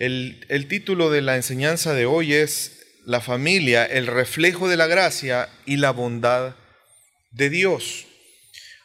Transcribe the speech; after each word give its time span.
El, 0.00 0.46
el 0.48 0.66
título 0.66 1.10
de 1.10 1.20
la 1.20 1.36
enseñanza 1.36 1.92
de 1.92 2.06
hoy 2.06 2.32
es 2.32 2.86
La 3.04 3.20
familia, 3.20 3.84
el 3.84 4.06
reflejo 4.06 4.66
de 4.66 4.78
la 4.78 4.86
gracia 4.86 5.50
y 5.66 5.76
la 5.76 5.90
bondad 5.90 6.56
de 7.32 7.50
Dios. 7.50 8.06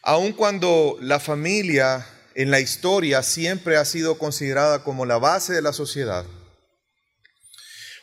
Aun 0.03 0.33
cuando 0.33 0.97
la 0.99 1.21
familia 1.21 2.05
en 2.35 2.51
la 2.51 2.59
historia 2.59 3.23
siempre 3.23 3.77
ha 3.77 3.85
sido 3.85 4.17
considerada 4.17 4.83
como 4.83 5.05
la 5.05 5.17
base 5.17 5.53
de 5.53 5.61
la 5.61 5.71
sociedad, 5.71 6.25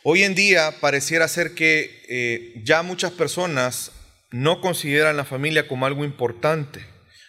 hoy 0.03 0.23
en 0.23 0.33
día 0.33 0.79
pareciera 0.81 1.27
ser 1.27 1.53
que 1.53 2.03
eh, 2.09 2.63
ya 2.65 2.81
muchas 2.81 3.11
personas 3.11 3.91
no 4.31 4.59
consideran 4.59 5.17
la 5.17 5.23
familia 5.23 5.67
como 5.67 5.85
algo 5.85 6.03
importante 6.03 6.83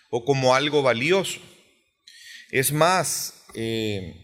o 0.09 0.25
como 0.25 0.55
algo 0.55 0.83
valioso. 0.83 1.41
Es 2.51 2.73
más, 2.73 3.35
eh, 3.53 4.24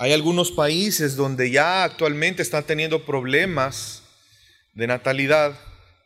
hay 0.00 0.14
algunos 0.14 0.50
países 0.50 1.14
donde 1.14 1.50
ya 1.50 1.84
actualmente 1.84 2.40
están 2.40 2.64
teniendo 2.64 3.04
problemas 3.04 4.02
de 4.72 4.86
natalidad, 4.86 5.54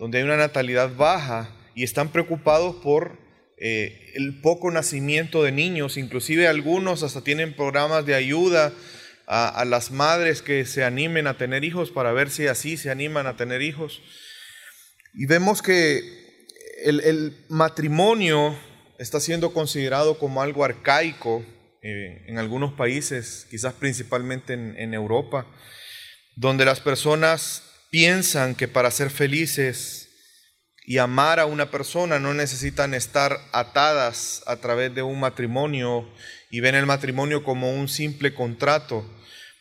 donde 0.00 0.18
hay 0.18 0.24
una 0.24 0.36
natalidad 0.36 0.96
baja 0.96 1.48
y 1.76 1.84
están 1.84 2.08
preocupados 2.10 2.74
por 2.82 3.16
eh, 3.56 4.10
el 4.14 4.40
poco 4.40 4.72
nacimiento 4.72 5.44
de 5.44 5.52
niños, 5.52 5.96
inclusive 5.96 6.48
algunos 6.48 7.04
hasta 7.04 7.22
tienen 7.22 7.54
programas 7.54 8.04
de 8.04 8.16
ayuda 8.16 8.72
a, 9.28 9.64
las 9.64 9.92
madres 9.92 10.42
que 10.42 10.66
se 10.66 10.82
animen 10.82 11.28
a 11.28 11.38
tener 11.38 11.62
hijos 11.62 11.92
para 11.92 12.12
ver 12.12 12.30
si 12.30 12.48
así 12.48 12.76
se 12.76 12.90
animan 12.90 13.28
a 13.28 13.36
tener 13.36 13.62
hijos. 13.62 14.02
Y 15.14 15.26
vemos 15.26 15.62
que 15.62 16.02
el, 16.84 17.46
matrimonio 17.48 18.58
está 18.98 19.20
siendo 19.20 19.52
considerado 19.52 20.18
como 20.18 20.42
algo 20.42 20.64
arcaico 20.64 21.44
eh, 21.84 22.24
en 22.26 22.38
algunos 22.38 22.72
países, 22.72 23.46
quizás 23.50 23.74
principalmente 23.74 24.54
en, 24.54 24.74
en 24.78 24.94
Europa, 24.94 25.46
donde 26.34 26.64
las 26.64 26.80
personas 26.80 27.62
piensan 27.90 28.54
que 28.54 28.66
para 28.66 28.90
ser 28.90 29.10
felices 29.10 30.08
y 30.86 30.98
amar 30.98 31.40
a 31.40 31.46
una 31.46 31.70
persona 31.70 32.18
no 32.18 32.34
necesitan 32.34 32.92
estar 32.92 33.38
atadas 33.52 34.42
a 34.46 34.56
través 34.56 34.94
de 34.94 35.02
un 35.02 35.20
matrimonio 35.20 36.08
y 36.50 36.60
ven 36.60 36.74
el 36.74 36.86
matrimonio 36.86 37.42
como 37.42 37.72
un 37.72 37.88
simple 37.88 38.34
contrato 38.34 39.08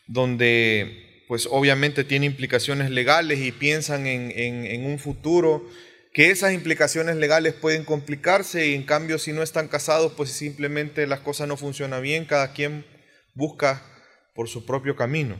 donde 0.06 1.24
pues 1.28 1.48
obviamente 1.50 2.04
tiene 2.04 2.26
implicaciones 2.26 2.90
legales 2.90 3.38
y 3.40 3.52
piensan 3.52 4.06
en, 4.06 4.84
un 4.84 4.98
futuro 4.98 5.68
que 6.14 6.30
esas 6.30 6.52
implicaciones 6.52 7.16
legales 7.16 7.54
pueden 7.54 7.84
complicarse 7.84 8.68
y 8.68 8.74
en 8.74 8.84
cambio 8.84 9.18
si 9.18 9.32
no 9.32 9.42
están 9.42 9.66
casados 9.66 10.12
pues 10.16 10.30
simplemente 10.30 11.08
las 11.08 11.20
cosas 11.20 11.48
no 11.48 11.56
funcionan 11.56 12.02
bien, 12.02 12.24
cada 12.24 12.52
quien 12.52 12.86
busca 13.34 13.84
por 14.32 14.48
su 14.48 14.64
propio 14.64 14.94
camino. 14.94 15.38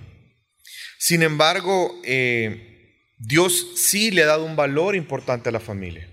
Sin 0.99 1.23
embargo, 1.23 2.01
eh, 2.05 3.13
Dios 3.19 3.69
sí 3.77 4.11
le 4.11 4.25
ha 4.25 4.27
dado 4.27 4.45
un 4.45 4.57
valor 4.57 4.97
importante 4.97 5.49
a 5.49 5.53
la 5.53 5.61
familia. 5.61 6.11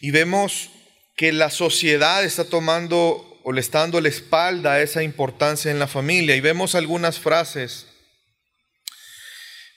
Y 0.00 0.12
vemos 0.12 0.70
que 1.16 1.32
la 1.32 1.50
sociedad 1.50 2.22
está 2.22 2.44
tomando 2.44 3.40
o 3.42 3.50
le 3.50 3.60
está 3.60 3.80
dando 3.80 4.00
la 4.00 4.10
espalda 4.10 4.74
a 4.74 4.82
esa 4.82 5.02
importancia 5.02 5.72
en 5.72 5.80
la 5.80 5.88
familia. 5.88 6.36
Y 6.36 6.40
vemos 6.40 6.76
algunas 6.76 7.18
frases. 7.18 7.88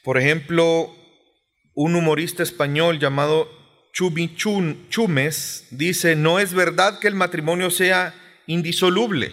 Por 0.03 0.19
ejemplo, 0.19 0.95
un 1.73 1.95
humorista 1.95 2.43
español 2.43 2.99
llamado 2.99 3.49
Chumi 3.93 4.35
Chumes 4.35 5.67
dice, 5.71 6.15
no 6.15 6.39
es 6.39 6.53
verdad 6.53 6.99
que 6.99 7.07
el 7.07 7.15
matrimonio 7.15 7.69
sea 7.69 8.13
indisoluble. 8.47 9.31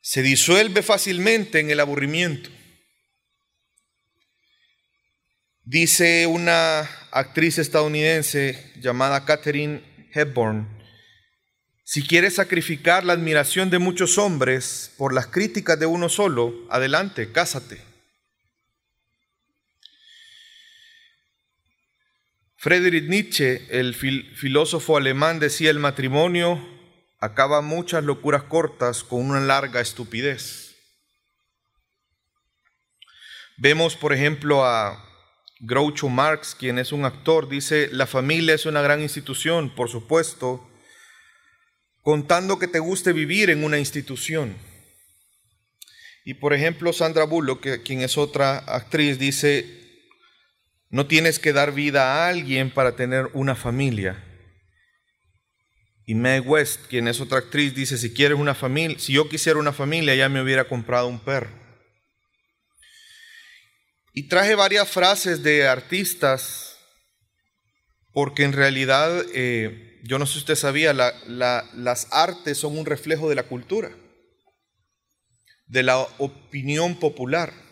Se 0.00 0.22
disuelve 0.22 0.82
fácilmente 0.82 1.60
en 1.60 1.70
el 1.70 1.80
aburrimiento. 1.80 2.50
Dice 5.64 6.26
una 6.26 6.88
actriz 7.10 7.58
estadounidense 7.58 8.72
llamada 8.80 9.24
Catherine 9.24 9.82
Hepburn, 10.14 10.78
si 11.90 12.06
quieres 12.06 12.34
sacrificar 12.34 13.04
la 13.04 13.14
admiración 13.14 13.70
de 13.70 13.78
muchos 13.78 14.18
hombres 14.18 14.92
por 14.98 15.14
las 15.14 15.26
críticas 15.26 15.78
de 15.80 15.86
uno 15.86 16.10
solo, 16.10 16.54
adelante, 16.68 17.32
cásate. 17.32 17.87
Friedrich 22.60 23.04
Nietzsche, 23.08 23.68
el 23.70 23.94
filósofo 23.94 24.96
alemán, 24.96 25.38
decía, 25.38 25.70
el 25.70 25.78
matrimonio 25.78 26.60
acaba 27.20 27.60
muchas 27.60 28.02
locuras 28.02 28.42
cortas 28.42 29.04
con 29.04 29.30
una 29.30 29.38
larga 29.38 29.80
estupidez. 29.80 30.74
Vemos, 33.58 33.94
por 33.94 34.12
ejemplo, 34.12 34.64
a 34.64 35.04
Groucho 35.60 36.08
Marx, 36.08 36.56
quien 36.58 36.80
es 36.80 36.90
un 36.90 37.04
actor, 37.04 37.48
dice, 37.48 37.90
la 37.92 38.08
familia 38.08 38.56
es 38.56 38.66
una 38.66 38.82
gran 38.82 39.02
institución, 39.02 39.72
por 39.72 39.88
supuesto, 39.88 40.68
contando 42.02 42.58
que 42.58 42.66
te 42.66 42.80
guste 42.80 43.12
vivir 43.12 43.50
en 43.50 43.62
una 43.62 43.78
institución. 43.78 44.56
Y 46.24 46.34
por 46.34 46.54
ejemplo, 46.54 46.92
Sandra 46.92 47.22
Bullock, 47.22 47.84
quien 47.84 48.00
es 48.00 48.18
otra 48.18 48.58
actriz, 48.58 49.16
dice, 49.16 49.87
no 50.90 51.06
tienes 51.06 51.38
que 51.38 51.52
dar 51.52 51.72
vida 51.72 52.02
a 52.04 52.28
alguien 52.28 52.70
para 52.70 52.96
tener 52.96 53.28
una 53.34 53.54
familia. 53.54 54.24
Y 56.06 56.14
Meg 56.14 56.48
West, 56.48 56.86
quien 56.88 57.06
es 57.06 57.20
otra 57.20 57.38
actriz, 57.38 57.74
dice, 57.74 57.98
si 57.98 58.14
quieres 58.14 58.38
una 58.38 58.54
familia, 58.54 58.98
si 58.98 59.12
yo 59.12 59.28
quisiera 59.28 59.58
una 59.58 59.74
familia, 59.74 60.14
ya 60.14 60.30
me 60.30 60.40
hubiera 60.40 60.64
comprado 60.66 61.06
un 61.06 61.20
perro. 61.20 61.50
Y 64.14 64.26
traje 64.28 64.54
varias 64.54 64.88
frases 64.88 65.42
de 65.42 65.68
artistas, 65.68 66.78
porque 68.14 68.44
en 68.44 68.54
realidad, 68.54 69.22
eh, 69.34 70.00
yo 70.02 70.18
no 70.18 70.24
sé 70.24 70.32
si 70.32 70.38
usted 70.38 70.54
sabía, 70.54 70.94
las 70.94 72.08
artes 72.10 72.56
son 72.56 72.78
un 72.78 72.86
reflejo 72.86 73.28
de 73.28 73.34
la 73.34 73.42
cultura, 73.42 73.90
de 75.66 75.82
la 75.82 75.98
opinión 76.16 76.98
popular. 76.98 77.67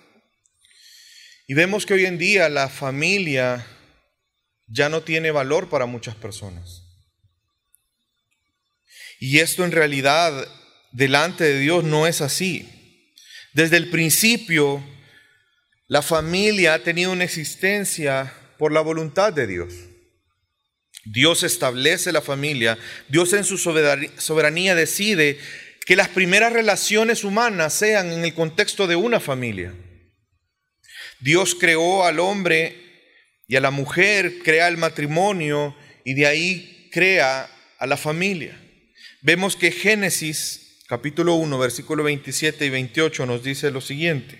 Y 1.47 1.55
vemos 1.55 1.87
que 1.87 1.95
hoy 1.95 2.07
en 2.07 2.19
día 2.19 2.49
la 2.49 2.69
familia 2.69 3.65
ya 4.67 4.89
no 4.89 5.03
tiene 5.03 5.31
valor 5.31 5.69
para 5.69 5.87
muchas 5.87 6.17
personas. 6.17 6.83
Y 9.21 9.39
esto 9.39 9.65
en 9.65 9.73
realidad 9.73 10.47
delante 10.93 11.45
de 11.45 11.59
Dios 11.61 11.85
no 11.85 12.07
es 12.07 12.21
así. 12.21 12.69
Desde 13.53 13.77
el 13.77 13.91
principio 13.91 14.85
la 15.89 16.03
familia 16.03 16.75
ha 16.75 16.79
tenido 16.81 17.13
una 17.13 17.25
existencia 17.25 18.33
por 18.59 18.73
la 18.73 18.81
voluntad 18.81 19.33
de 19.33 19.47
Dios. 19.47 19.73
Dios 21.05 21.45
establece 21.45 22.11
la 22.11 22.21
familia, 22.21 22.77
Dios 23.09 23.33
en 23.33 23.45
su 23.45 23.57
soberanía 23.59 24.75
decide 24.75 25.39
que 25.87 25.95
las 25.95 26.09
primeras 26.09 26.53
relaciones 26.53 27.23
humanas 27.23 27.73
sean 27.75 28.11
en 28.11 28.25
el 28.25 28.35
contexto 28.35 28.89
de 28.89 28.97
una 28.97 29.21
familia. 29.21 29.73
Dios 31.21 31.55
creó 31.55 32.05
al 32.05 32.21
hombre 32.21 32.77
y 33.49 33.57
a 33.57 33.61
la 33.61 33.71
mujer, 33.71 34.41
crea 34.43 34.69
el 34.69 34.77
matrimonio 34.77 35.75
y 36.05 36.15
de 36.15 36.27
ahí 36.27 36.89
crea 36.93 37.49
a 37.79 37.87
la 37.87 37.97
familia. 37.97 38.61
Vemos 39.23 39.57
que 39.57 39.71
Génesis 39.71 40.85
capítulo 40.89 41.35
1, 41.35 41.59
versículo 41.59 42.05
27 42.05 42.65
y 42.65 42.71
28 42.71 43.27
nos 43.27 43.43
dice 43.43 43.71
lo 43.71 43.81
siguiente. 43.81 44.39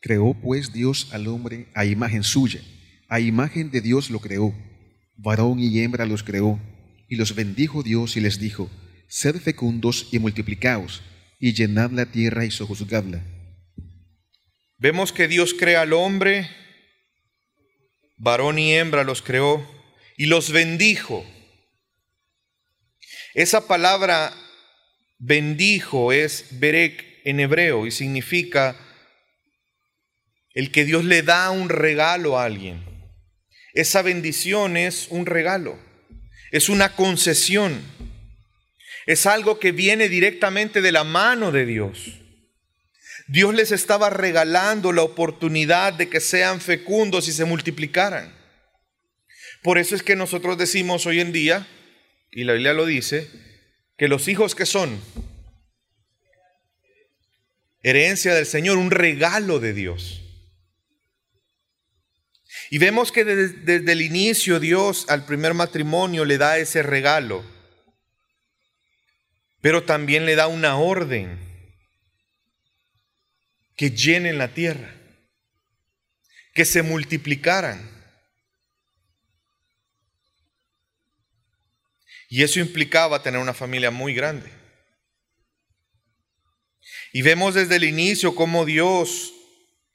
Creó 0.00 0.34
pues 0.34 0.72
Dios 0.72 1.08
al 1.12 1.26
hombre 1.26 1.66
a 1.74 1.84
imagen 1.84 2.22
suya, 2.22 2.60
a 3.08 3.18
imagen 3.18 3.70
de 3.70 3.80
Dios 3.80 4.10
lo 4.10 4.20
creó, 4.20 4.54
varón 5.16 5.58
y 5.58 5.80
hembra 5.80 6.06
los 6.06 6.22
creó, 6.22 6.60
y 7.08 7.16
los 7.16 7.34
bendijo 7.34 7.82
Dios 7.82 8.16
y 8.16 8.20
les 8.20 8.38
dijo, 8.38 8.70
sed 9.08 9.36
fecundos 9.36 10.08
y 10.12 10.18
multiplicaos, 10.18 11.02
y 11.40 11.52
llenad 11.54 11.90
la 11.90 12.06
tierra 12.06 12.44
y 12.44 12.50
sojuzgadla. 12.50 13.35
Vemos 14.78 15.12
que 15.12 15.26
Dios 15.26 15.54
crea 15.54 15.82
al 15.82 15.94
hombre, 15.94 16.50
varón 18.18 18.58
y 18.58 18.74
hembra 18.74 19.04
los 19.04 19.22
creó, 19.22 19.66
y 20.18 20.26
los 20.26 20.52
bendijo. 20.52 21.24
Esa 23.32 23.66
palabra 23.66 24.34
bendijo 25.18 26.12
es 26.12 26.46
berek 26.58 27.22
en 27.24 27.40
hebreo 27.40 27.86
y 27.86 27.90
significa 27.90 28.76
el 30.52 30.70
que 30.70 30.84
Dios 30.84 31.04
le 31.04 31.22
da 31.22 31.50
un 31.50 31.68
regalo 31.70 32.38
a 32.38 32.44
alguien. 32.44 32.84
Esa 33.72 34.02
bendición 34.02 34.76
es 34.76 35.08
un 35.08 35.26
regalo, 35.26 35.78
es 36.50 36.68
una 36.68 36.94
concesión, 36.94 37.82
es 39.06 39.26
algo 39.26 39.58
que 39.58 39.72
viene 39.72 40.08
directamente 40.08 40.80
de 40.82 40.92
la 40.92 41.04
mano 41.04 41.50
de 41.50 41.66
Dios. 41.66 42.25
Dios 43.28 43.54
les 43.54 43.72
estaba 43.72 44.08
regalando 44.10 44.92
la 44.92 45.02
oportunidad 45.02 45.92
de 45.92 46.08
que 46.08 46.20
sean 46.20 46.60
fecundos 46.60 47.26
y 47.28 47.32
se 47.32 47.44
multiplicaran. 47.44 48.32
Por 49.62 49.78
eso 49.78 49.96
es 49.96 50.02
que 50.02 50.14
nosotros 50.14 50.56
decimos 50.58 51.06
hoy 51.06 51.20
en 51.20 51.32
día, 51.32 51.66
y 52.30 52.44
la 52.44 52.52
Biblia 52.52 52.72
lo 52.72 52.86
dice, 52.86 53.28
que 53.96 54.06
los 54.06 54.28
hijos 54.28 54.54
que 54.54 54.66
son 54.66 55.00
herencia 57.82 58.34
del 58.34 58.46
Señor, 58.46 58.78
un 58.78 58.90
regalo 58.90 59.58
de 59.58 59.72
Dios. 59.72 60.22
Y 62.70 62.78
vemos 62.78 63.10
que 63.10 63.24
desde, 63.24 63.58
desde, 63.60 63.92
el 63.92 64.02
inicio 64.02 64.60
Dios 64.60 65.06
al 65.08 65.24
primer 65.24 65.54
matrimonio 65.54 66.24
le 66.24 66.36
da 66.36 66.58
ese 66.58 66.82
regalo, 66.82 67.44
pero 69.60 69.84
también 69.84 70.26
le 70.26 70.34
da 70.36 70.46
una 70.46 70.76
orden 70.76 71.45
que 73.76 73.90
llenen 73.90 74.38
la 74.38 74.54
tierra, 74.54 74.94
que 76.54 76.64
se 76.64 76.82
multiplicaran. 76.82 77.94
Y 82.28 82.42
eso 82.42 82.58
implicaba 82.58 83.22
tener 83.22 83.40
una 83.40 83.54
familia 83.54 83.90
muy 83.90 84.14
grande. 84.14 84.50
Y 87.12 87.22
vemos 87.22 87.54
desde 87.54 87.76
el 87.76 87.84
inicio 87.84 88.34
cómo 88.34 88.64
Dios 88.64 89.32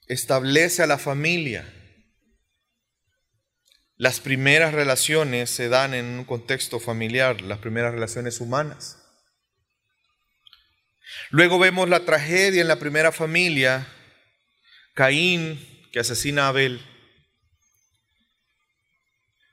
establece 0.06 0.82
a 0.82 0.86
la 0.86 0.98
familia. 0.98 1.70
Las 3.96 4.20
primeras 4.20 4.72
relaciones 4.74 5.50
se 5.50 5.68
dan 5.68 5.94
en 5.94 6.06
un 6.06 6.24
contexto 6.24 6.80
familiar, 6.80 7.40
las 7.42 7.58
primeras 7.58 7.92
relaciones 7.92 8.40
humanas. 8.40 9.01
Luego 11.32 11.58
vemos 11.58 11.88
la 11.88 12.04
tragedia 12.04 12.60
en 12.60 12.68
la 12.68 12.78
primera 12.78 13.10
familia, 13.10 13.88
Caín 14.92 15.58
que 15.90 15.98
asesina 15.98 16.44
a 16.44 16.48
Abel. 16.48 16.78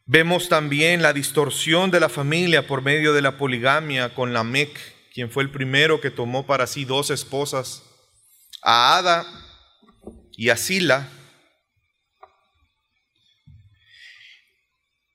Vemos 0.05 0.49
también 0.49 1.01
la 1.01 1.13
distorsión 1.13 1.89
de 1.89 2.01
la 2.01 2.09
familia 2.09 2.67
por 2.67 2.81
medio 2.81 3.13
de 3.13 3.21
la 3.21 3.37
poligamia 3.37 4.13
con 4.13 4.33
Lamec, 4.33 4.77
quien 5.13 5.31
fue 5.31 5.41
el 5.41 5.51
primero 5.51 6.01
que 6.01 6.11
tomó 6.11 6.45
para 6.45 6.67
sí 6.67 6.83
dos 6.83 7.11
esposas, 7.11 7.83
a 8.61 8.97
Ada 8.97 9.25
y 10.33 10.49
a 10.49 10.57
Sila. 10.57 11.07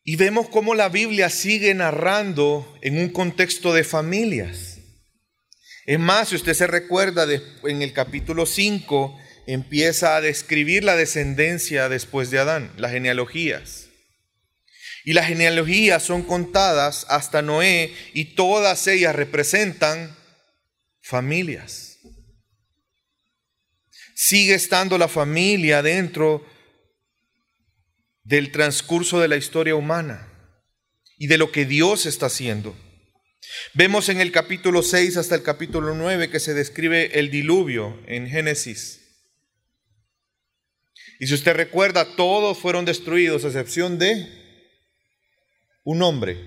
Y 0.02 0.16
vemos 0.16 0.48
cómo 0.48 0.74
la 0.74 0.88
Biblia 0.88 1.28
sigue 1.28 1.74
narrando 1.74 2.74
en 2.80 2.96
un 2.96 3.10
contexto 3.10 3.74
de 3.74 3.84
familias. 3.84 4.73
Es 5.86 5.98
más, 5.98 6.30
si 6.30 6.36
usted 6.36 6.54
se 6.54 6.66
recuerda, 6.66 7.26
en 7.64 7.82
el 7.82 7.92
capítulo 7.92 8.46
5 8.46 9.20
empieza 9.46 10.16
a 10.16 10.22
describir 10.22 10.82
la 10.82 10.96
descendencia 10.96 11.90
después 11.90 12.30
de 12.30 12.38
Adán, 12.38 12.72
las 12.78 12.92
genealogías. 12.92 13.88
Y 15.04 15.12
las 15.12 15.26
genealogías 15.26 16.02
son 16.02 16.22
contadas 16.22 17.04
hasta 17.10 17.42
Noé 17.42 17.94
y 18.14 18.34
todas 18.34 18.86
ellas 18.86 19.14
representan 19.14 20.16
familias. 21.02 21.98
Sigue 24.14 24.54
estando 24.54 24.96
la 24.96 25.08
familia 25.08 25.82
dentro 25.82 26.46
del 28.22 28.50
transcurso 28.50 29.20
de 29.20 29.28
la 29.28 29.36
historia 29.36 29.74
humana 29.74 30.26
y 31.18 31.26
de 31.26 31.36
lo 31.36 31.52
que 31.52 31.66
Dios 31.66 32.06
está 32.06 32.26
haciendo. 32.26 32.74
Vemos 33.74 34.08
en 34.08 34.20
el 34.20 34.32
capítulo 34.32 34.82
6 34.82 35.16
hasta 35.16 35.34
el 35.34 35.42
capítulo 35.42 35.94
9 35.94 36.30
que 36.30 36.40
se 36.40 36.54
describe 36.54 37.18
el 37.18 37.30
diluvio 37.30 38.00
en 38.06 38.28
Génesis. 38.28 39.00
Y 41.20 41.26
si 41.26 41.34
usted 41.34 41.54
recuerda, 41.54 42.16
todos 42.16 42.58
fueron 42.58 42.84
destruidos 42.84 43.44
a 43.44 43.48
excepción 43.48 43.98
de 43.98 44.26
un 45.84 46.02
hombre, 46.02 46.38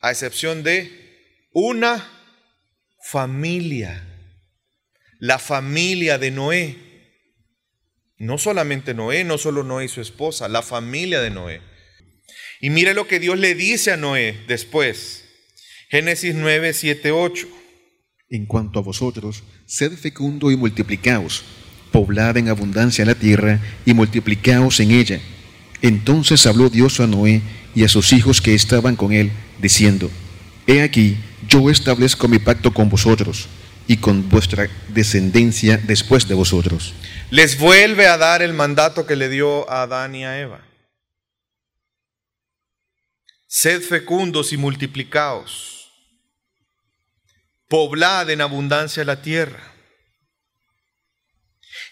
a 0.00 0.10
excepción 0.10 0.62
de 0.62 1.48
una 1.52 2.06
familia, 3.02 4.02
la 5.18 5.38
familia 5.38 6.18
de 6.18 6.30
Noé. 6.30 6.78
No 8.16 8.38
solamente 8.38 8.94
Noé, 8.94 9.24
no 9.24 9.38
solo 9.38 9.62
Noé 9.62 9.86
y 9.86 9.88
su 9.88 10.00
esposa, 10.00 10.48
la 10.48 10.62
familia 10.62 11.20
de 11.20 11.30
Noé. 11.30 11.73
Y 12.64 12.70
mire 12.70 12.94
lo 12.94 13.06
que 13.06 13.20
Dios 13.20 13.38
le 13.38 13.54
dice 13.54 13.92
a 13.92 13.98
Noé 13.98 14.42
después. 14.48 15.24
Génesis 15.90 16.34
9, 16.34 16.72
7, 16.72 17.10
8. 17.10 17.46
En 18.30 18.46
cuanto 18.46 18.78
a 18.78 18.82
vosotros, 18.82 19.44
sed 19.66 19.92
fecundo 19.92 20.50
y 20.50 20.56
multiplicaos, 20.56 21.44
poblad 21.92 22.38
en 22.38 22.48
abundancia 22.48 23.04
la 23.04 23.14
tierra 23.14 23.60
y 23.84 23.92
multiplicaos 23.92 24.80
en 24.80 24.92
ella 24.92 25.20
entonces 25.84 26.46
habló 26.46 26.70
Dios 26.70 26.98
a 27.00 27.06
Noé 27.06 27.42
y 27.74 27.84
a 27.84 27.88
sus 27.88 28.14
hijos 28.14 28.40
que 28.40 28.54
estaban 28.54 28.96
con 28.96 29.12
él, 29.12 29.30
diciendo, 29.60 30.10
He 30.66 30.80
aquí, 30.80 31.18
yo 31.46 31.68
establezco 31.68 32.26
mi 32.26 32.38
pacto 32.38 32.72
con 32.72 32.88
vosotros 32.88 33.48
y 33.86 33.98
con 33.98 34.30
vuestra 34.30 34.70
descendencia 34.88 35.76
después 35.76 36.26
de 36.26 36.32
vosotros. 36.32 36.94
Les 37.28 37.58
vuelve 37.58 38.06
a 38.06 38.16
dar 38.16 38.40
el 38.40 38.54
mandato 38.54 39.06
que 39.06 39.14
le 39.14 39.28
dio 39.28 39.70
a 39.70 39.82
Adán 39.82 40.14
y 40.14 40.24
a 40.24 40.40
Eva. 40.40 40.62
Sed 43.56 43.82
fecundos 43.82 44.52
y 44.52 44.56
multiplicaos. 44.56 45.88
Poblad 47.68 48.28
en 48.30 48.40
abundancia 48.40 49.04
la 49.04 49.22
tierra. 49.22 49.72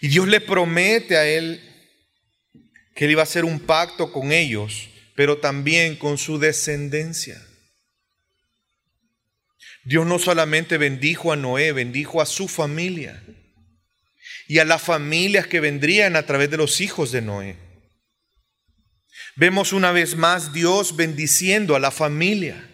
Y 0.01 0.09
Dios 0.09 0.27
le 0.27 0.41
promete 0.41 1.15
a 1.15 1.25
él 1.25 1.61
que 2.93 3.05
él 3.05 3.11
iba 3.11 3.21
a 3.21 3.23
hacer 3.23 3.45
un 3.45 3.61
pacto 3.61 4.11
con 4.11 4.33
ellos, 4.33 4.89
pero 5.15 5.37
también 5.37 5.95
con 5.95 6.17
su 6.17 6.37
descendencia. 6.37 7.41
Dios 9.85 10.05
no 10.05 10.19
solamente 10.19 10.77
bendijo 10.77 11.31
a 11.31 11.37
Noé, 11.37 11.71
bendijo 11.71 12.21
a 12.21 12.25
su 12.25 12.49
familia 12.49 13.23
y 14.49 14.59
a 14.59 14.65
las 14.65 14.81
familias 14.81 15.47
que 15.47 15.61
vendrían 15.61 16.17
a 16.17 16.25
través 16.25 16.51
de 16.51 16.57
los 16.57 16.81
hijos 16.81 17.13
de 17.13 17.21
Noé. 17.21 17.62
Vemos 19.35 19.73
una 19.73 19.91
vez 19.91 20.15
más 20.15 20.53
Dios 20.53 20.95
bendiciendo 20.95 21.75
a 21.75 21.79
la 21.79 21.91
familia. 21.91 22.69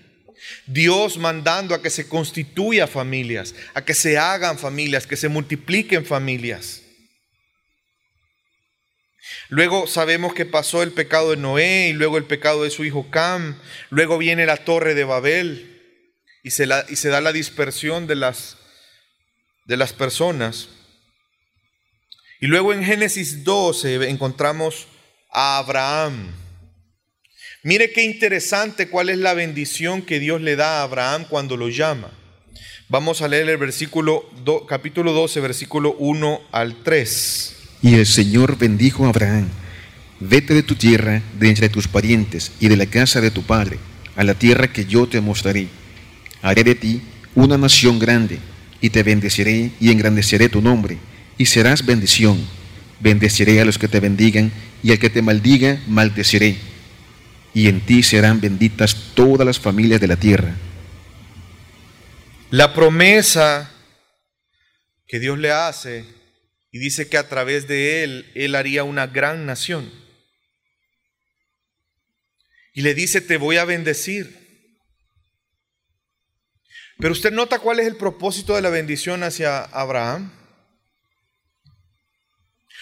Dios 0.65 1.17
mandando 1.17 1.75
a 1.75 1.81
que 1.81 1.89
se 1.89 2.07
constituya 2.07 2.87
familias, 2.87 3.55
a 3.73 3.83
que 3.83 3.93
se 3.93 4.17
hagan 4.17 4.57
familias, 4.57 5.05
que 5.05 5.17
se 5.17 5.29
multipliquen 5.29 6.05
familias. 6.05 6.83
Luego 9.49 9.87
sabemos 9.87 10.33
que 10.33 10.45
pasó 10.45 10.83
el 10.83 10.91
pecado 10.91 11.31
de 11.31 11.37
Noé 11.37 11.89
y 11.89 11.93
luego 11.93 12.17
el 12.17 12.25
pecado 12.25 12.63
de 12.63 12.69
su 12.69 12.85
hijo 12.85 13.09
Cam. 13.09 13.59
Luego 13.89 14.17
viene 14.17 14.45
la 14.45 14.57
torre 14.57 14.95
de 14.95 15.03
Babel 15.03 15.81
y 16.43 16.51
se, 16.51 16.67
y 16.89 16.95
se 16.95 17.09
da 17.09 17.21
la 17.21 17.31
dispersión 17.31 18.07
de 18.07 18.15
las, 18.15 18.57
de 19.65 19.77
las 19.77 19.93
personas. 19.93 20.69
Y 22.39 22.47
luego 22.47 22.73
en 22.73 22.83
Génesis 22.83 23.43
12 23.43 24.09
encontramos 24.09 24.87
a 25.31 25.57
Abraham. 25.57 26.33
Mire 27.61 27.91
qué 27.91 28.05
interesante 28.05 28.87
cuál 28.87 29.09
es 29.09 29.17
la 29.17 29.33
bendición 29.33 30.01
que 30.01 30.21
Dios 30.21 30.39
le 30.39 30.55
da 30.55 30.79
a 30.79 30.83
Abraham 30.83 31.25
cuando 31.29 31.57
lo 31.57 31.67
llama. 31.67 32.09
Vamos 32.87 33.21
a 33.21 33.27
leer 33.27 33.49
el 33.49 33.57
versículo, 33.57 34.29
capítulo 34.65 35.11
12, 35.11 35.41
versículo 35.41 35.93
1 35.99 36.39
al 36.53 36.81
3. 36.83 37.55
Y 37.81 37.95
el 37.95 38.05
Señor 38.05 38.57
bendijo 38.57 39.05
a 39.05 39.09
Abraham, 39.09 39.49
vete 40.21 40.53
de 40.53 40.63
tu 40.63 40.75
tierra, 40.75 41.21
de 41.37 41.49
entre 41.49 41.67
tus 41.67 41.89
parientes 41.89 42.53
y 42.61 42.69
de 42.69 42.77
la 42.77 42.85
casa 42.85 43.19
de 43.19 43.29
tu 43.29 43.43
padre, 43.43 43.77
a 44.15 44.23
la 44.23 44.35
tierra 44.35 44.71
que 44.71 44.85
yo 44.85 45.09
te 45.09 45.19
mostraré. 45.19 45.67
Haré 46.41 46.63
de 46.63 46.75
ti 46.75 47.01
una 47.35 47.57
nación 47.57 47.99
grande, 47.99 48.39
y 48.79 48.89
te 48.89 49.03
bendeciré 49.03 49.71
y 49.81 49.91
engrandeceré 49.91 50.47
tu 50.47 50.61
nombre, 50.61 50.97
y 51.37 51.45
serás 51.45 51.85
bendición. 51.85 52.39
Bendeciré 53.01 53.59
a 53.59 53.65
los 53.65 53.77
que 53.77 53.89
te 53.89 53.99
bendigan, 53.99 54.49
y 54.81 54.91
al 54.91 54.99
que 54.99 55.09
te 55.09 55.21
maldiga, 55.21 55.81
maldeciré. 55.87 56.68
Y 57.59 57.67
en 57.67 57.85
ti 57.85 58.03
serán 58.03 58.39
benditas 58.39 58.95
todas 59.15 59.45
las 59.45 59.59
familias 59.59 59.99
de 59.99 60.07
la 60.07 60.15
tierra. 60.15 60.55
La 62.51 62.73
promesa 62.73 63.69
que 65.05 65.19
Dios 65.19 65.37
le 65.37 65.51
hace 65.51 66.05
y 66.71 66.79
dice 66.79 67.09
que 67.09 67.17
a 67.17 67.27
través 67.27 67.67
de 67.67 68.05
él, 68.05 68.31
él 68.33 68.55
haría 68.55 68.85
una 68.85 69.07
gran 69.07 69.45
nación. 69.45 69.91
Y 72.73 72.81
le 72.81 72.93
dice, 72.93 73.19
te 73.19 73.35
voy 73.35 73.57
a 73.57 73.65
bendecir. 73.65 74.39
Pero 76.97 77.11
usted 77.11 77.33
nota 77.33 77.59
cuál 77.59 77.81
es 77.81 77.87
el 77.87 77.97
propósito 77.97 78.55
de 78.55 78.61
la 78.61 78.69
bendición 78.69 79.21
hacia 79.21 79.63
Abraham. 79.63 80.31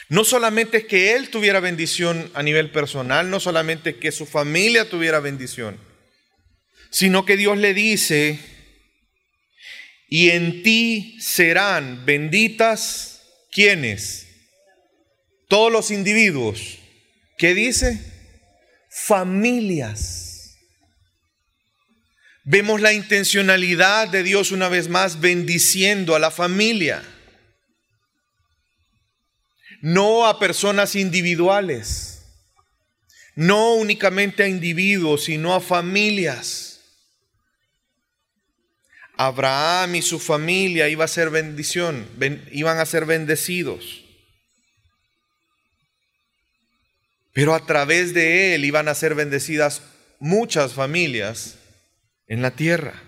No 0.09 0.23
solamente 0.23 0.85
que 0.85 1.13
él 1.13 1.29
tuviera 1.29 1.59
bendición 1.59 2.31
a 2.33 2.43
nivel 2.43 2.71
personal, 2.71 3.29
no 3.29 3.39
solamente 3.39 3.97
que 3.97 4.11
su 4.11 4.25
familia 4.25 4.89
tuviera 4.89 5.19
bendición, 5.19 5.77
sino 6.89 7.25
que 7.25 7.35
Dios 7.37 7.57
le 7.57 7.73
dice, 7.73 8.39
y 10.07 10.29
en 10.29 10.63
ti 10.63 11.17
serán 11.19 12.05
benditas 12.05 13.17
¿Quiénes? 13.57 14.27
Todos 15.47 15.71
los 15.71 15.89
individuos. 15.89 16.77
¿Qué 17.39 17.55
dice? 17.55 17.99
Familias. 18.91 20.57
Vemos 22.43 22.81
la 22.81 22.93
intencionalidad 22.93 24.09
de 24.09 24.21
Dios 24.21 24.51
una 24.51 24.69
vez 24.69 24.89
más 24.89 25.21
bendiciendo 25.21 26.15
a 26.15 26.19
la 26.19 26.29
familia. 26.29 27.01
No 29.81 30.27
a 30.27 30.39
personas 30.39 30.95
individuales. 30.95 32.25
No 33.35 33.75
únicamente 33.75 34.43
a 34.43 34.47
individuos, 34.47 35.25
sino 35.25 35.53
a 35.53 35.61
familias. 35.61 36.79
Abraham 39.17 39.95
y 39.95 40.01
su 40.01 40.19
familia 40.19 40.89
iba 40.89 41.05
a 41.05 41.07
ser 41.07 41.31
bendición, 41.31 42.07
iban 42.51 42.79
a 42.79 42.85
ser 42.85 43.05
bendecidos. 43.05 44.03
Pero 47.33 47.53
a 47.53 47.65
través 47.65 48.13
de 48.13 48.55
él 48.55 48.65
iban 48.65 48.87
a 48.87 48.95
ser 48.95 49.15
bendecidas 49.15 49.81
muchas 50.19 50.73
familias 50.73 51.57
en 52.27 52.41
la 52.41 52.51
tierra. 52.51 53.03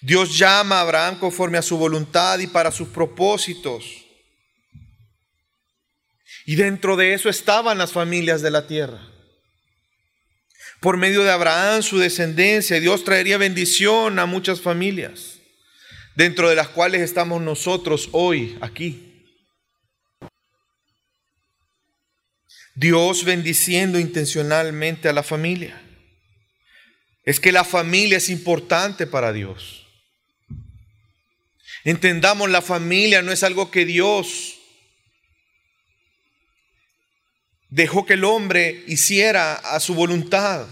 Dios 0.00 0.36
llama 0.38 0.78
a 0.78 0.80
Abraham 0.80 1.18
conforme 1.18 1.58
a 1.58 1.62
su 1.62 1.78
voluntad 1.78 2.38
y 2.38 2.46
para 2.46 2.70
sus 2.70 2.88
propósitos. 2.88 4.01
Y 6.44 6.56
dentro 6.56 6.96
de 6.96 7.14
eso 7.14 7.28
estaban 7.28 7.78
las 7.78 7.92
familias 7.92 8.42
de 8.42 8.50
la 8.50 8.66
tierra. 8.66 9.00
Por 10.80 10.96
medio 10.96 11.22
de 11.22 11.30
Abraham, 11.30 11.82
su 11.82 11.98
descendencia, 11.98 12.80
Dios 12.80 13.04
traería 13.04 13.38
bendición 13.38 14.18
a 14.18 14.26
muchas 14.26 14.60
familias, 14.60 15.38
dentro 16.16 16.48
de 16.48 16.56
las 16.56 16.68
cuales 16.68 17.02
estamos 17.02 17.40
nosotros 17.40 18.08
hoy 18.12 18.58
aquí. 18.60 19.08
Dios 22.74 23.24
bendiciendo 23.24 23.98
intencionalmente 23.98 25.08
a 25.08 25.12
la 25.12 25.22
familia 25.22 25.80
es 27.24 27.38
que 27.38 27.52
la 27.52 27.64
familia 27.64 28.16
es 28.16 28.28
importante 28.28 29.06
para 29.06 29.32
Dios. 29.32 29.86
Entendamos, 31.84 32.50
la 32.50 32.62
familia 32.62 33.22
no 33.22 33.32
es 33.32 33.42
algo 33.42 33.70
que 33.70 33.84
Dios 33.84 34.58
dejó 37.72 38.04
que 38.04 38.14
el 38.14 38.24
hombre 38.24 38.84
hiciera 38.86 39.54
a 39.54 39.80
su 39.80 39.94
voluntad. 39.94 40.66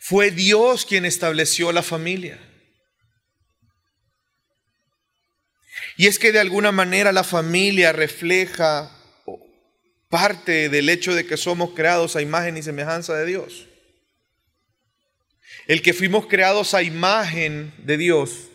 Fue 0.00 0.30
Dios 0.30 0.86
quien 0.86 1.04
estableció 1.04 1.70
la 1.70 1.82
familia. 1.82 2.40
Y 5.98 6.06
es 6.06 6.18
que 6.18 6.32
de 6.32 6.40
alguna 6.40 6.72
manera 6.72 7.12
la 7.12 7.24
familia 7.24 7.92
refleja 7.92 8.90
parte 10.08 10.70
del 10.70 10.88
hecho 10.88 11.14
de 11.14 11.26
que 11.26 11.36
somos 11.36 11.74
creados 11.74 12.16
a 12.16 12.22
imagen 12.22 12.56
y 12.56 12.62
semejanza 12.62 13.14
de 13.14 13.26
Dios. 13.26 13.68
El 15.68 15.82
que 15.82 15.92
fuimos 15.92 16.26
creados 16.26 16.72
a 16.72 16.82
imagen 16.82 17.72
de 17.78 17.98
Dios 17.98 18.48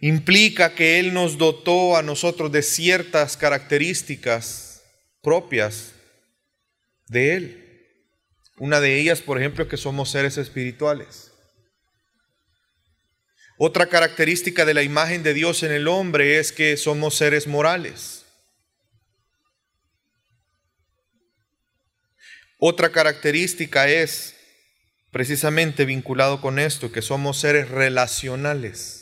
implica 0.00 0.74
que 0.74 0.98
Él 0.98 1.14
nos 1.14 1.38
dotó 1.38 1.96
a 1.96 2.02
nosotros 2.02 2.50
de 2.50 2.62
ciertas 2.62 3.36
características 3.36 4.67
propias 5.22 5.92
de 7.06 7.34
Él. 7.34 7.64
Una 8.58 8.80
de 8.80 8.98
ellas, 8.98 9.20
por 9.20 9.38
ejemplo, 9.38 9.64
es 9.64 9.70
que 9.70 9.76
somos 9.76 10.10
seres 10.10 10.36
espirituales. 10.36 11.32
Otra 13.56 13.86
característica 13.86 14.64
de 14.64 14.74
la 14.74 14.82
imagen 14.82 15.22
de 15.22 15.34
Dios 15.34 15.62
en 15.62 15.72
el 15.72 15.88
hombre 15.88 16.38
es 16.38 16.52
que 16.52 16.76
somos 16.76 17.16
seres 17.16 17.46
morales. 17.46 18.24
Otra 22.58 22.90
característica 22.90 23.88
es 23.88 24.34
precisamente 25.12 25.84
vinculado 25.84 26.40
con 26.40 26.58
esto, 26.58 26.90
que 26.90 27.02
somos 27.02 27.38
seres 27.38 27.68
relacionales. 27.68 28.97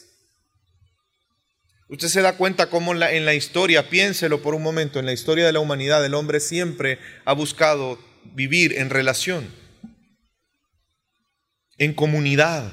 Usted 1.89 2.09
se 2.09 2.21
da 2.21 2.37
cuenta 2.37 2.69
cómo 2.69 2.93
en 2.93 3.01
la, 3.01 3.13
en 3.13 3.25
la, 3.25 3.35
historia, 3.35 3.89
piénselo 3.89 4.43
por 4.43 4.55
un 4.55 4.63
momento, 4.63 4.99
en 4.99 5.07
la 5.07 5.13
historia 5.13 5.47
de 5.47 5.53
la 5.53 5.61
humanidad 5.61 6.05
el 6.05 6.15
hombre 6.15 6.41
siempre 6.41 6.99
ha 7.25 7.33
buscado 7.33 7.99
vivir 8.35 8.77
en 8.77 8.91
relación, 8.91 9.49
en 11.79 11.95
comunidad. 11.95 12.73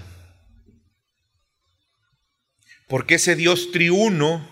Porque 2.87 3.15
ese 3.15 3.35
Dios 3.35 3.71
triuno, 3.71 4.49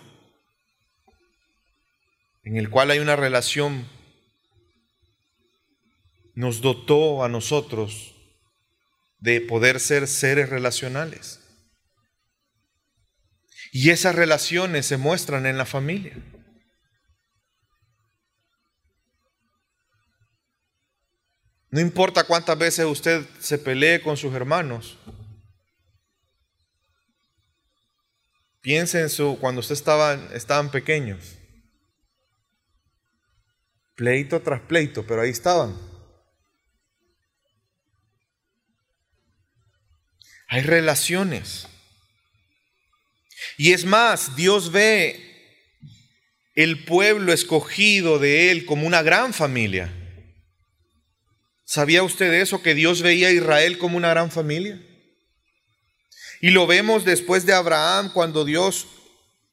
en 2.44 2.56
el 2.56 2.70
cual 2.70 2.92
hay 2.92 3.00
una 3.00 3.16
relación, 3.16 3.88
nos 6.34 6.60
dotó 6.60 7.24
a 7.24 7.28
nosotros 7.28 8.14
de 9.18 9.40
poder 9.40 9.80
ser 9.80 10.08
seres 10.08 10.48
relacionales. 10.48 11.41
Y 13.74 13.88
esas 13.88 14.14
relaciones 14.14 14.84
se 14.84 14.98
muestran 14.98 15.46
en 15.46 15.56
la 15.56 15.64
familia. 15.64 16.14
No 21.70 21.80
importa 21.80 22.24
cuántas 22.24 22.58
veces 22.58 22.84
usted 22.84 23.26
se 23.40 23.56
pelee 23.56 24.02
con 24.02 24.18
sus 24.18 24.34
hermanos. 24.34 24.98
Piense 28.60 29.00
en 29.00 29.08
su 29.08 29.38
cuando 29.40 29.60
usted 29.60 29.72
estaban, 29.72 30.28
estaban 30.34 30.70
pequeños. 30.70 31.38
Pleito 33.94 34.42
tras 34.42 34.60
pleito, 34.60 35.06
pero 35.06 35.22
ahí 35.22 35.30
estaban. 35.30 35.74
Hay 40.48 40.60
relaciones. 40.60 41.71
Y 43.56 43.72
es 43.72 43.84
más, 43.84 44.36
Dios 44.36 44.72
ve 44.72 45.32
el 46.54 46.84
pueblo 46.84 47.32
escogido 47.32 48.18
de 48.18 48.50
Él 48.50 48.66
como 48.66 48.86
una 48.86 49.02
gran 49.02 49.32
familia. 49.32 49.92
¿Sabía 51.64 52.02
usted 52.02 52.32
eso, 52.34 52.62
que 52.62 52.74
Dios 52.74 53.00
veía 53.00 53.28
a 53.28 53.32
Israel 53.32 53.78
como 53.78 53.96
una 53.96 54.10
gran 54.10 54.30
familia? 54.30 54.80
Y 56.40 56.50
lo 56.50 56.66
vemos 56.66 57.04
después 57.04 57.46
de 57.46 57.54
Abraham, 57.54 58.10
cuando 58.12 58.44
Dios, 58.44 58.88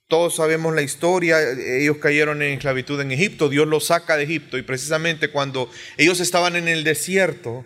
todos 0.08 0.36
sabemos 0.36 0.74
la 0.74 0.82
historia, 0.82 1.38
ellos 1.78 1.98
cayeron 1.98 2.42
en 2.42 2.54
esclavitud 2.54 3.00
en 3.00 3.12
Egipto, 3.12 3.48
Dios 3.48 3.68
los 3.68 3.86
saca 3.86 4.18
de 4.18 4.24
Egipto 4.24 4.58
y 4.58 4.64
precisamente 4.64 5.30
cuando 5.30 5.72
ellos 5.98 6.20
estaban 6.20 6.56
en 6.56 6.68
el 6.68 6.84
desierto, 6.84 7.64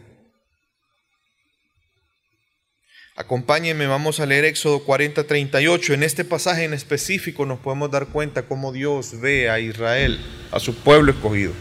Acompáñenme, 3.15 3.85
vamos 3.85 4.19
a 4.19 4.25
leer 4.25 4.43
Éxodo 4.43 4.83
40, 4.83 5.25
38. 5.25 5.93
En 5.93 6.01
este 6.01 6.25
pasaje 6.25 6.63
en 6.63 6.73
específico 6.73 7.45
nos 7.45 7.59
podemos 7.59 7.91
dar 7.91 8.07
cuenta 8.07 8.47
cómo 8.47 8.71
Dios 8.71 9.21
ve 9.21 9.51
a 9.51 9.59
Israel, 9.59 10.19
a 10.51 10.59
su 10.59 10.73
pueblo 10.73 11.11
escogido. 11.11 11.53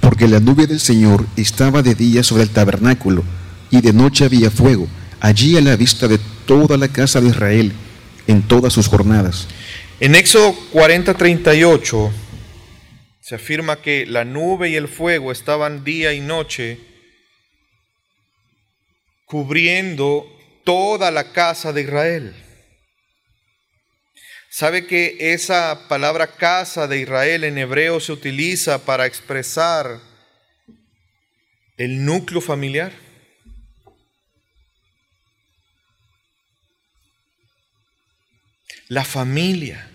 Porque 0.00 0.26
la 0.26 0.40
nube 0.40 0.66
del 0.66 0.80
Señor 0.80 1.26
estaba 1.36 1.82
de 1.82 1.94
día 1.94 2.22
sobre 2.22 2.44
el 2.44 2.48
tabernáculo 2.48 3.24
y 3.70 3.82
de 3.82 3.92
noche 3.92 4.24
había 4.24 4.50
fuego, 4.50 4.88
allí 5.20 5.58
a 5.58 5.60
la 5.60 5.76
vista 5.76 6.08
de 6.08 6.18
toda 6.46 6.78
la 6.78 6.88
casa 6.88 7.20
de 7.20 7.28
Israel 7.28 7.72
en 8.26 8.40
todas 8.40 8.72
sus 8.72 8.88
jornadas. 8.88 9.48
En 10.00 10.14
Éxodo 10.14 10.54
40, 10.72 11.12
38 11.12 12.10
se 13.20 13.34
afirma 13.34 13.82
que 13.82 14.06
la 14.06 14.24
nube 14.24 14.70
y 14.70 14.76
el 14.76 14.88
fuego 14.88 15.30
estaban 15.30 15.84
día 15.84 16.14
y 16.14 16.20
noche 16.20 16.85
cubriendo 19.26 20.24
toda 20.64 21.10
la 21.10 21.32
casa 21.32 21.72
de 21.72 21.82
Israel. 21.82 22.34
¿Sabe 24.48 24.86
que 24.86 25.16
esa 25.34 25.86
palabra 25.88 26.28
casa 26.28 26.86
de 26.86 27.00
Israel 27.00 27.44
en 27.44 27.58
hebreo 27.58 28.00
se 28.00 28.12
utiliza 28.12 28.86
para 28.86 29.04
expresar 29.04 30.00
el 31.76 32.04
núcleo 32.04 32.40
familiar? 32.40 32.92
La 38.88 39.04
familia. 39.04 39.90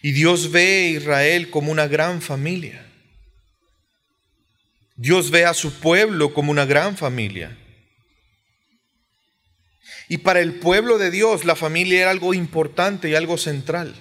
Y 0.00 0.12
Dios 0.12 0.50
ve 0.50 0.62
a 0.62 0.98
Israel 0.98 1.50
como 1.50 1.70
una 1.70 1.88
gran 1.88 2.22
familia. 2.22 2.91
Dios 4.96 5.30
ve 5.30 5.44
a 5.44 5.54
su 5.54 5.72
pueblo 5.80 6.34
como 6.34 6.50
una 6.50 6.64
gran 6.64 6.96
familia. 6.96 7.58
Y 10.08 10.18
para 10.18 10.40
el 10.40 10.54
pueblo 10.58 10.98
de 10.98 11.10
Dios 11.10 11.44
la 11.44 11.56
familia 11.56 12.02
era 12.02 12.10
algo 12.10 12.34
importante 12.34 13.08
y 13.08 13.14
algo 13.14 13.38
central. 13.38 13.94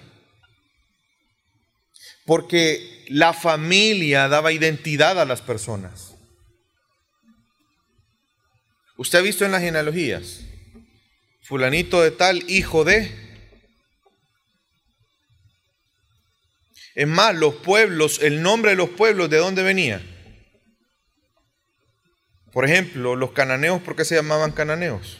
Porque 2.25 3.05
la 3.07 3.33
familia 3.33 4.27
daba 4.27 4.51
identidad 4.51 5.19
a 5.19 5.25
las 5.25 5.41
personas. 5.41 6.15
Usted 8.97 9.19
ha 9.19 9.21
visto 9.21 9.45
en 9.45 9.51
las 9.51 9.61
genealogías, 9.61 10.41
fulanito 11.41 12.01
de 12.01 12.11
tal, 12.11 12.43
hijo 12.49 12.83
de... 12.83 13.19
Es 16.93 17.07
más, 17.07 17.33
los 17.35 17.55
pueblos, 17.55 18.19
el 18.21 18.41
nombre 18.43 18.71
de 18.71 18.77
los 18.77 18.89
pueblos, 18.89 19.29
¿de 19.29 19.37
dónde 19.37 19.63
venía? 19.63 20.05
Por 22.51 22.65
ejemplo, 22.65 23.15
los 23.15 23.31
cananeos, 23.31 23.81
¿por 23.81 23.95
qué 23.95 24.03
se 24.03 24.15
llamaban 24.15 24.51
cananeos? 24.51 25.19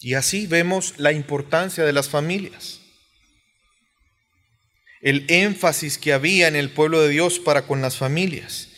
Y 0.00 0.14
así 0.14 0.46
vemos 0.46 0.94
la 0.98 1.12
importancia 1.12 1.84
de 1.84 1.92
las 1.92 2.08
familias. 2.08 2.80
El 5.02 5.26
énfasis 5.28 5.98
que 5.98 6.12
había 6.12 6.48
en 6.48 6.56
el 6.56 6.70
pueblo 6.70 7.00
de 7.00 7.10
Dios 7.10 7.38
para 7.38 7.66
con 7.66 7.80
las 7.80 7.96
familias. 7.96 8.68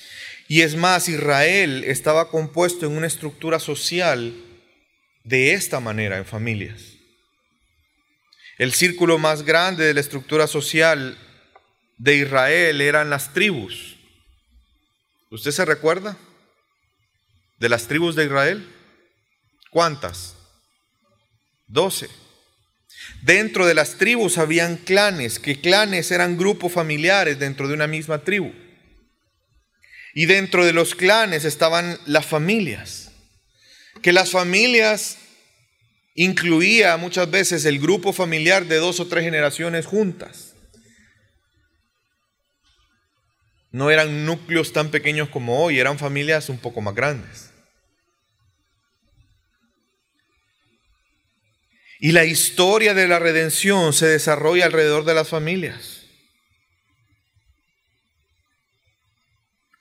Y 0.48 0.62
es 0.62 0.76
más, 0.76 1.08
Israel 1.08 1.84
estaba 1.84 2.28
compuesto 2.28 2.86
en 2.86 2.96
una 2.96 3.06
estructura 3.06 3.58
social 3.58 4.34
de 5.24 5.52
esta 5.52 5.80
manera, 5.80 6.18
en 6.18 6.26
familias. 6.26 6.96
El 8.58 8.72
círculo 8.72 9.18
más 9.18 9.42
grande 9.44 9.84
de 9.84 9.94
la 9.94 10.00
estructura 10.00 10.46
social 10.46 11.16
de 12.02 12.16
Israel 12.16 12.80
eran 12.80 13.10
las 13.10 13.32
tribus. 13.32 13.96
¿Usted 15.30 15.52
se 15.52 15.64
recuerda 15.64 16.16
de 17.60 17.68
las 17.68 17.86
tribus 17.86 18.16
de 18.16 18.24
Israel? 18.24 18.68
¿Cuántas? 19.70 20.34
Doce. 21.68 22.08
Dentro 23.22 23.66
de 23.66 23.74
las 23.74 23.98
tribus 23.98 24.36
habían 24.36 24.78
clanes, 24.78 25.38
que 25.38 25.60
clanes 25.60 26.10
eran 26.10 26.36
grupos 26.36 26.72
familiares 26.72 27.38
dentro 27.38 27.68
de 27.68 27.74
una 27.74 27.86
misma 27.86 28.24
tribu. 28.24 28.52
Y 30.12 30.26
dentro 30.26 30.66
de 30.66 30.72
los 30.72 30.96
clanes 30.96 31.44
estaban 31.44 32.00
las 32.06 32.26
familias. 32.26 33.12
Que 34.02 34.12
las 34.12 34.32
familias 34.32 35.18
incluía 36.16 36.96
muchas 36.96 37.30
veces 37.30 37.64
el 37.64 37.78
grupo 37.78 38.12
familiar 38.12 38.66
de 38.66 38.78
dos 38.78 38.98
o 38.98 39.06
tres 39.06 39.22
generaciones 39.22 39.86
juntas. 39.86 40.51
No 43.72 43.90
eran 43.90 44.26
núcleos 44.26 44.72
tan 44.72 44.90
pequeños 44.90 45.30
como 45.30 45.64
hoy, 45.64 45.78
eran 45.80 45.98
familias 45.98 46.50
un 46.50 46.58
poco 46.58 46.82
más 46.82 46.94
grandes. 46.94 47.50
Y 51.98 52.12
la 52.12 52.24
historia 52.24 52.94
de 52.94 53.08
la 53.08 53.18
redención 53.18 53.92
se 53.92 54.06
desarrolla 54.06 54.66
alrededor 54.66 55.04
de 55.04 55.14
las 55.14 55.28
familias. 55.28 56.02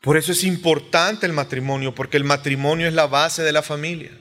Por 0.02 0.18
eso 0.18 0.32
es 0.32 0.44
importante 0.44 1.26
el 1.26 1.34
matrimonio, 1.34 1.94
porque 1.94 2.18
el 2.18 2.24
matrimonio 2.24 2.88
es 2.88 2.94
la 2.94 3.08
base 3.08 3.44
de 3.44 3.52
la 3.52 3.62
familia. 3.62 4.18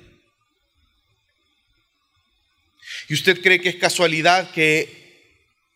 ¿Y 3.09 3.15
usted 3.15 3.41
cree 3.41 3.61
que 3.61 3.71
es 3.71 3.77
casualidad 3.77 4.51
que 4.51 5.00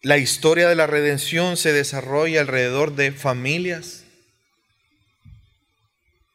la 0.05 0.19
historia 0.19 0.69
de 0.69 0.75
la 0.75 0.87
redención 0.87 1.57
se 1.57 1.73
desarrolla 1.73 2.43
alrededor 2.43 2.95
de 2.95 3.11
familias? 3.11 4.05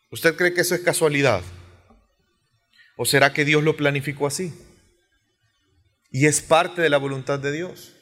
¿Usted 0.10 0.36
cree 0.36 0.56
que 0.56 0.62
eso 0.62 0.74
es 0.74 0.82
casualidad? 0.82 1.44
¿O 2.98 3.06
será 3.06 3.32
que 3.32 3.46
Dios 3.46 3.64
lo 3.64 3.78
planificó 3.78 4.26
así? 4.26 4.52
Y 6.12 6.26
es 6.26 6.42
parte 6.42 6.82
de 6.82 6.90
la 6.90 6.98
voluntad 6.98 7.38
de 7.38 7.52
Dios. 7.52 7.94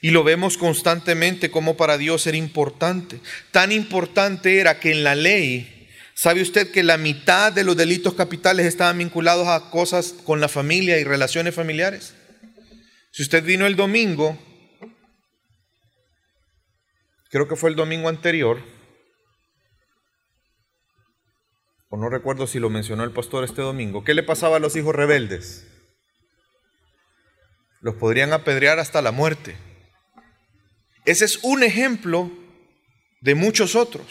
Y 0.00 0.12
lo 0.12 0.22
vemos 0.22 0.56
constantemente 0.56 1.50
como 1.50 1.76
para 1.76 1.98
Dios 1.98 2.24
era 2.28 2.36
importante. 2.36 3.18
Tan 3.50 3.72
importante 3.72 4.60
era 4.60 4.78
que 4.78 4.92
en 4.92 5.02
la 5.02 5.16
ley, 5.16 5.88
¿sabe 6.14 6.40
usted 6.40 6.70
que 6.70 6.84
la 6.84 6.98
mitad 6.98 7.52
de 7.52 7.64
los 7.64 7.76
delitos 7.76 8.14
capitales 8.14 8.66
estaban 8.66 8.98
vinculados 8.98 9.48
a 9.48 9.70
cosas 9.70 10.14
con 10.24 10.40
la 10.40 10.48
familia 10.48 11.00
y 11.00 11.04
relaciones 11.04 11.52
familiares? 11.52 12.14
Si 13.10 13.22
usted 13.22 13.42
vino 13.42 13.66
el 13.66 13.74
domingo, 13.74 14.38
creo 17.32 17.48
que 17.48 17.56
fue 17.56 17.70
el 17.70 17.76
domingo 17.76 18.08
anterior, 18.08 18.62
o 21.88 21.96
no 21.96 22.08
recuerdo 22.08 22.46
si 22.46 22.60
lo 22.60 22.70
mencionó 22.70 23.02
el 23.02 23.10
pastor 23.10 23.42
este 23.42 23.62
domingo, 23.62 24.04
¿qué 24.04 24.14
le 24.14 24.22
pasaba 24.22 24.58
a 24.58 24.60
los 24.60 24.76
hijos 24.76 24.94
rebeldes? 24.94 25.66
los 27.82 27.96
podrían 27.96 28.32
apedrear 28.32 28.78
hasta 28.78 29.02
la 29.02 29.10
muerte. 29.10 29.56
Ese 31.04 31.24
es 31.24 31.40
un 31.42 31.64
ejemplo 31.64 32.30
de 33.20 33.34
muchos 33.34 33.74
otros. 33.74 34.06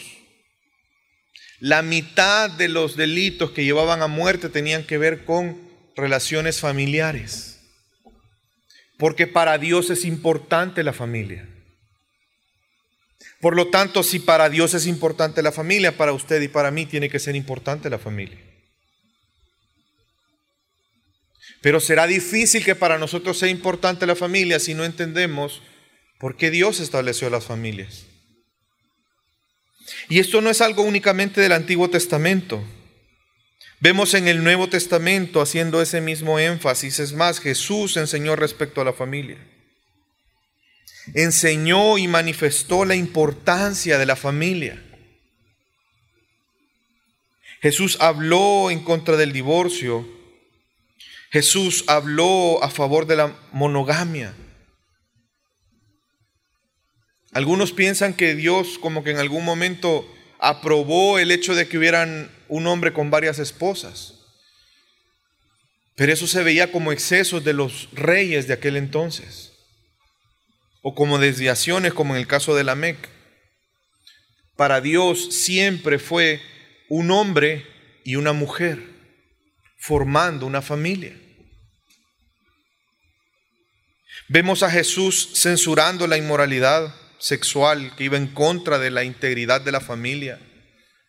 La 1.58 1.80
mitad 1.80 2.50
de 2.50 2.68
los 2.68 2.96
delitos 2.96 3.50
que 3.52 3.64
llevaban 3.64 4.02
a 4.02 4.08
muerte 4.08 4.50
tenían 4.50 4.84
que 4.84 4.98
ver 4.98 5.24
con 5.24 5.56
relaciones 5.96 6.60
familiares. 6.60 7.60
Porque 8.98 9.26
para 9.26 9.56
Dios 9.56 9.88
es 9.88 10.04
importante 10.04 10.82
la 10.82 10.92
familia. 10.92 11.48
Por 13.42 13.56
lo 13.56 13.66
tanto, 13.66 14.04
si 14.04 14.20
para 14.20 14.48
Dios 14.48 14.72
es 14.72 14.86
importante 14.86 15.42
la 15.42 15.50
familia, 15.50 15.96
para 15.96 16.12
usted 16.12 16.40
y 16.42 16.46
para 16.46 16.70
mí 16.70 16.86
tiene 16.86 17.10
que 17.10 17.18
ser 17.18 17.34
importante 17.34 17.90
la 17.90 17.98
familia. 17.98 18.38
Pero 21.60 21.80
será 21.80 22.06
difícil 22.06 22.64
que 22.64 22.76
para 22.76 22.98
nosotros 22.98 23.36
sea 23.36 23.48
importante 23.48 24.06
la 24.06 24.14
familia 24.14 24.60
si 24.60 24.74
no 24.74 24.84
entendemos 24.84 25.60
por 26.20 26.36
qué 26.36 26.52
Dios 26.52 26.78
estableció 26.78 27.30
las 27.30 27.44
familias. 27.44 28.06
Y 30.08 30.20
esto 30.20 30.40
no 30.40 30.48
es 30.48 30.60
algo 30.60 30.84
únicamente 30.84 31.40
del 31.40 31.50
Antiguo 31.50 31.90
Testamento. 31.90 32.62
Vemos 33.80 34.14
en 34.14 34.28
el 34.28 34.44
Nuevo 34.44 34.68
Testamento 34.68 35.40
haciendo 35.40 35.82
ese 35.82 36.00
mismo 36.00 36.38
énfasis. 36.38 37.00
Es 37.00 37.12
más, 37.12 37.40
Jesús 37.40 37.96
enseñó 37.96 38.36
respecto 38.36 38.80
a 38.80 38.84
la 38.84 38.92
familia. 38.92 39.51
Enseñó 41.14 41.98
y 41.98 42.08
manifestó 42.08 42.84
la 42.84 42.94
importancia 42.94 43.98
de 43.98 44.06
la 44.06 44.16
familia. 44.16 44.82
Jesús 47.60 47.96
habló 48.00 48.70
en 48.70 48.82
contra 48.82 49.16
del 49.16 49.32
divorcio 49.32 50.22
Jesús 51.32 51.84
habló 51.86 52.62
a 52.62 52.68
favor 52.68 53.06
de 53.06 53.16
la 53.16 53.34
monogamia. 53.52 54.34
Algunos 57.32 57.72
piensan 57.72 58.12
que 58.12 58.34
Dios 58.34 58.78
como 58.78 59.02
que 59.02 59.12
en 59.12 59.18
algún 59.18 59.42
momento 59.42 60.06
aprobó 60.38 61.18
el 61.18 61.30
hecho 61.30 61.54
de 61.54 61.66
que 61.68 61.78
hubieran 61.78 62.30
un 62.48 62.66
hombre 62.66 62.92
con 62.92 63.10
varias 63.10 63.38
esposas. 63.38 64.26
Pero 65.94 66.12
eso 66.12 66.26
se 66.26 66.42
veía 66.42 66.70
como 66.70 66.92
excesos 66.92 67.42
de 67.42 67.54
los 67.54 67.88
reyes 67.92 68.46
de 68.46 68.52
aquel 68.52 68.76
entonces. 68.76 69.51
O 70.82 70.94
como 70.94 71.18
desviaciones 71.18 71.94
como 71.94 72.14
en 72.14 72.20
el 72.20 72.26
caso 72.26 72.54
de 72.54 72.64
la 72.64 72.74
Mec. 72.74 73.08
Para 74.56 74.80
Dios 74.80 75.34
siempre 75.34 75.98
fue 75.98 76.42
un 76.88 77.10
hombre 77.10 77.66
y 78.04 78.16
una 78.16 78.32
mujer 78.32 78.78
formando 79.78 80.46
una 80.46 80.60
familia. 80.60 81.16
Vemos 84.28 84.62
a 84.62 84.70
Jesús 84.70 85.30
censurando 85.34 86.06
la 86.06 86.16
inmoralidad 86.16 86.94
sexual 87.18 87.94
que 87.96 88.04
iba 88.04 88.16
en 88.16 88.28
contra 88.28 88.78
de 88.78 88.90
la 88.90 89.04
integridad 89.04 89.60
de 89.60 89.72
la 89.72 89.80
familia, 89.80 90.38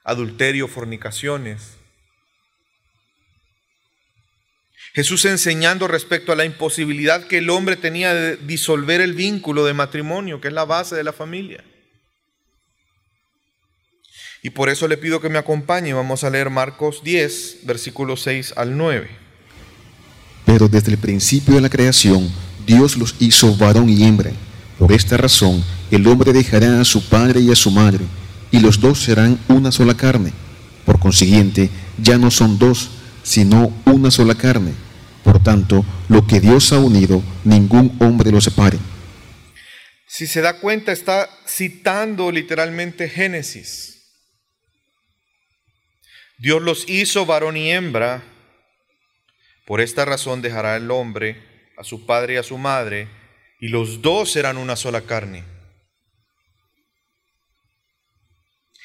adulterio, 0.03 0.67
fornicaciones. 0.67 1.77
Jesús 4.93 5.25
enseñando 5.25 5.87
respecto 5.87 6.31
a 6.31 6.35
la 6.35 6.45
imposibilidad 6.45 7.25
que 7.25 7.39
el 7.39 7.49
hombre 7.49 7.75
tenía 7.75 8.13
de 8.13 8.37
disolver 8.37 9.01
el 9.01 9.13
vínculo 9.13 9.65
de 9.65 9.73
matrimonio, 9.73 10.39
que 10.39 10.49
es 10.49 10.53
la 10.53 10.65
base 10.65 10.95
de 10.95 11.03
la 11.03 11.13
familia. 11.13 11.63
Y 14.43 14.51
por 14.51 14.69
eso 14.69 14.87
le 14.87 14.97
pido 14.97 15.19
que 15.19 15.29
me 15.29 15.39
acompañe. 15.39 15.93
Vamos 15.93 16.23
a 16.23 16.29
leer 16.29 16.51
Marcos 16.51 17.01
10, 17.03 17.59
versículos 17.63 18.21
6 18.21 18.53
al 18.55 18.77
9. 18.77 19.09
Pero 20.45 20.67
desde 20.67 20.91
el 20.91 20.97
principio 20.99 21.55
de 21.55 21.61
la 21.61 21.69
creación, 21.69 22.29
Dios 22.67 22.95
los 22.97 23.15
hizo 23.19 23.55
varón 23.55 23.89
y 23.89 24.03
hembra. 24.03 24.31
Por 24.77 24.91
esta 24.91 25.17
razón, 25.17 25.63
el 25.89 26.05
hombre 26.07 26.33
dejará 26.33 26.81
a 26.81 26.85
su 26.85 27.07
padre 27.07 27.39
y 27.39 27.51
a 27.51 27.55
su 27.55 27.71
madre, 27.71 28.05
y 28.51 28.59
los 28.59 28.79
dos 28.79 29.01
serán 29.01 29.39
una 29.47 29.71
sola 29.71 29.95
carne. 29.95 30.33
Por 30.85 30.99
consiguiente, 30.99 31.69
ya 31.97 32.17
no 32.17 32.29
son 32.29 32.59
dos, 32.59 32.89
sino 33.23 33.73
una 33.85 34.11
sola 34.11 34.35
carne. 34.35 34.82
Por 35.23 35.41
tanto, 35.41 35.85
lo 36.09 36.27
que 36.27 36.39
Dios 36.39 36.73
ha 36.73 36.79
unido, 36.79 37.23
ningún 37.43 37.95
hombre 37.99 38.31
lo 38.31 38.41
separe. 38.41 38.77
Si 40.07 40.27
se 40.27 40.41
da 40.41 40.59
cuenta, 40.59 40.91
está 40.91 41.29
citando 41.47 42.31
literalmente 42.31 43.09
Génesis. 43.09 43.93
Dios 46.37 46.61
los 46.61 46.87
hizo 46.89 47.25
varón 47.25 47.57
y 47.57 47.71
hembra. 47.71 48.23
Por 49.65 49.81
esta 49.81 50.05
razón 50.05 50.41
dejará 50.41 50.75
el 50.75 50.91
hombre 50.91 51.41
a 51.77 51.83
su 51.83 52.05
padre 52.05 52.33
y 52.33 52.37
a 52.37 52.43
su 52.43 52.57
madre, 52.57 53.07
y 53.59 53.69
los 53.69 54.01
dos 54.01 54.31
serán 54.31 54.57
una 54.57 54.75
sola 54.75 55.01
carne. 55.01 55.45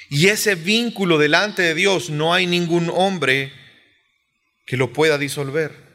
Y 0.09 0.29
ese 0.29 0.55
vínculo 0.55 1.19
delante 1.19 1.63
de 1.63 1.75
Dios 1.75 2.11
no 2.11 2.33
hay 2.33 2.47
ningún 2.47 2.91
hombre 2.95 3.53
que 4.67 4.77
lo 4.77 4.93
pueda 4.93 5.19
disolver. 5.19 5.88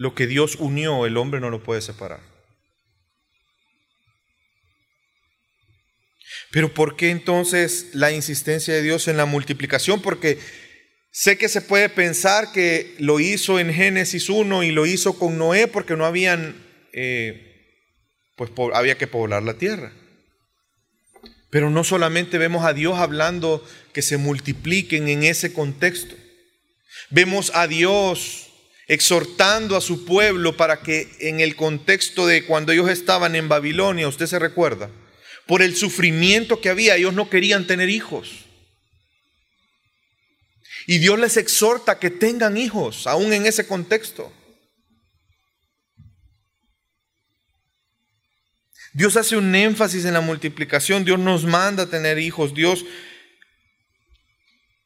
Lo 0.00 0.14
que 0.14 0.26
Dios 0.26 0.56
unió, 0.58 1.04
el 1.04 1.18
hombre 1.18 1.40
no 1.40 1.50
lo 1.50 1.62
puede 1.62 1.82
separar. 1.82 2.20
Pero 6.50 6.72
¿por 6.72 6.96
qué 6.96 7.10
entonces 7.10 7.90
la 7.92 8.10
insistencia 8.10 8.72
de 8.72 8.80
Dios 8.80 9.08
en 9.08 9.18
la 9.18 9.26
multiplicación? 9.26 10.00
Porque 10.00 10.38
sé 11.10 11.36
que 11.36 11.50
se 11.50 11.60
puede 11.60 11.90
pensar 11.90 12.50
que 12.52 12.94
lo 12.98 13.20
hizo 13.20 13.60
en 13.60 13.74
Génesis 13.74 14.30
1 14.30 14.62
y 14.62 14.70
lo 14.70 14.86
hizo 14.86 15.18
con 15.18 15.36
Noé 15.36 15.68
porque 15.68 15.96
no 15.96 16.06
habían, 16.06 16.56
eh, 16.94 17.76
pues 18.36 18.50
había 18.72 18.96
que 18.96 19.06
poblar 19.06 19.42
la 19.42 19.58
tierra. 19.58 19.92
Pero 21.50 21.68
no 21.68 21.84
solamente 21.84 22.38
vemos 22.38 22.64
a 22.64 22.72
Dios 22.72 22.98
hablando 22.98 23.62
que 23.92 24.00
se 24.00 24.16
multipliquen 24.16 25.08
en 25.08 25.24
ese 25.24 25.52
contexto. 25.52 26.14
Vemos 27.10 27.52
a 27.54 27.66
Dios 27.66 28.49
exhortando 28.90 29.76
a 29.76 29.80
su 29.80 30.04
pueblo 30.04 30.56
para 30.56 30.80
que 30.80 31.08
en 31.20 31.38
el 31.38 31.54
contexto 31.54 32.26
de 32.26 32.44
cuando 32.44 32.72
ellos 32.72 32.90
estaban 32.90 33.36
en 33.36 33.48
Babilonia, 33.48 34.08
usted 34.08 34.26
se 34.26 34.40
recuerda, 34.40 34.90
por 35.46 35.62
el 35.62 35.76
sufrimiento 35.76 36.60
que 36.60 36.70
había, 36.70 36.96
ellos 36.96 37.14
no 37.14 37.30
querían 37.30 37.68
tener 37.68 37.88
hijos. 37.88 38.46
Y 40.88 40.98
Dios 40.98 41.20
les 41.20 41.36
exhorta 41.36 42.00
que 42.00 42.10
tengan 42.10 42.56
hijos, 42.56 43.06
aún 43.06 43.32
en 43.32 43.46
ese 43.46 43.64
contexto. 43.64 44.32
Dios 48.92 49.16
hace 49.16 49.36
un 49.36 49.54
énfasis 49.54 50.04
en 50.04 50.14
la 50.14 50.20
multiplicación, 50.20 51.04
Dios 51.04 51.20
nos 51.20 51.44
manda 51.44 51.84
a 51.84 51.90
tener 51.90 52.18
hijos, 52.18 52.54
Dios 52.54 52.84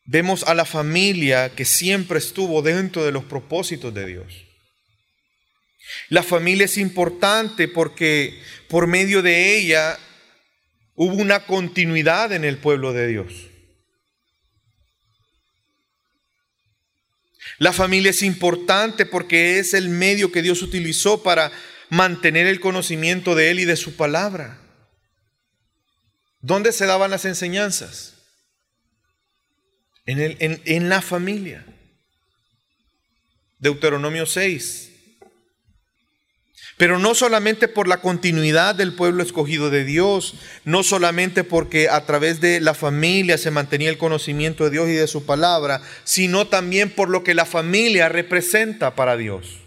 vemos 0.04 0.44
a 0.44 0.54
la 0.54 0.64
familia 0.64 1.50
que 1.54 1.64
siempre 1.64 2.18
estuvo 2.18 2.62
dentro 2.62 3.04
de 3.04 3.12
los 3.12 3.24
propósitos 3.24 3.92
de 3.94 4.06
Dios. 4.06 4.44
La 6.08 6.22
familia 6.22 6.64
es 6.64 6.78
importante 6.78 7.68
porque 7.68 8.40
por 8.68 8.86
medio 8.86 9.22
de 9.22 9.56
ella 9.56 9.98
hubo 10.94 11.14
una 11.14 11.46
continuidad 11.46 12.32
en 12.32 12.44
el 12.44 12.58
pueblo 12.58 12.92
de 12.92 13.06
Dios. 13.08 13.32
La 17.58 17.72
familia 17.72 18.10
es 18.10 18.22
importante 18.22 19.06
porque 19.06 19.58
es 19.58 19.74
el 19.74 19.88
medio 19.88 20.32
que 20.32 20.42
Dios 20.42 20.62
utilizó 20.62 21.22
para 21.22 21.52
mantener 21.88 22.46
el 22.46 22.60
conocimiento 22.60 23.34
de 23.34 23.50
Él 23.50 23.60
y 23.60 23.64
de 23.64 23.76
su 23.76 23.96
palabra. 23.96 24.58
¿Dónde 26.40 26.72
se 26.72 26.86
daban 26.86 27.10
las 27.10 27.24
enseñanzas? 27.24 28.13
En, 30.06 30.20
el, 30.20 30.36
en, 30.40 30.60
en 30.64 30.88
la 30.88 31.02
familia. 31.02 31.64
Deuteronomio 33.58 34.26
6. 34.26 34.90
Pero 36.76 36.98
no 36.98 37.14
solamente 37.14 37.68
por 37.68 37.86
la 37.86 38.00
continuidad 38.00 38.74
del 38.74 38.94
pueblo 38.94 39.22
escogido 39.22 39.70
de 39.70 39.84
Dios, 39.84 40.34
no 40.64 40.82
solamente 40.82 41.44
porque 41.44 41.88
a 41.88 42.04
través 42.04 42.40
de 42.40 42.60
la 42.60 42.74
familia 42.74 43.38
se 43.38 43.52
mantenía 43.52 43.90
el 43.90 43.98
conocimiento 43.98 44.64
de 44.64 44.70
Dios 44.70 44.88
y 44.88 44.92
de 44.92 45.06
su 45.06 45.24
palabra, 45.24 45.80
sino 46.02 46.48
también 46.48 46.90
por 46.90 47.08
lo 47.08 47.22
que 47.22 47.34
la 47.34 47.44
familia 47.44 48.08
representa 48.08 48.96
para 48.96 49.16
Dios. 49.16 49.60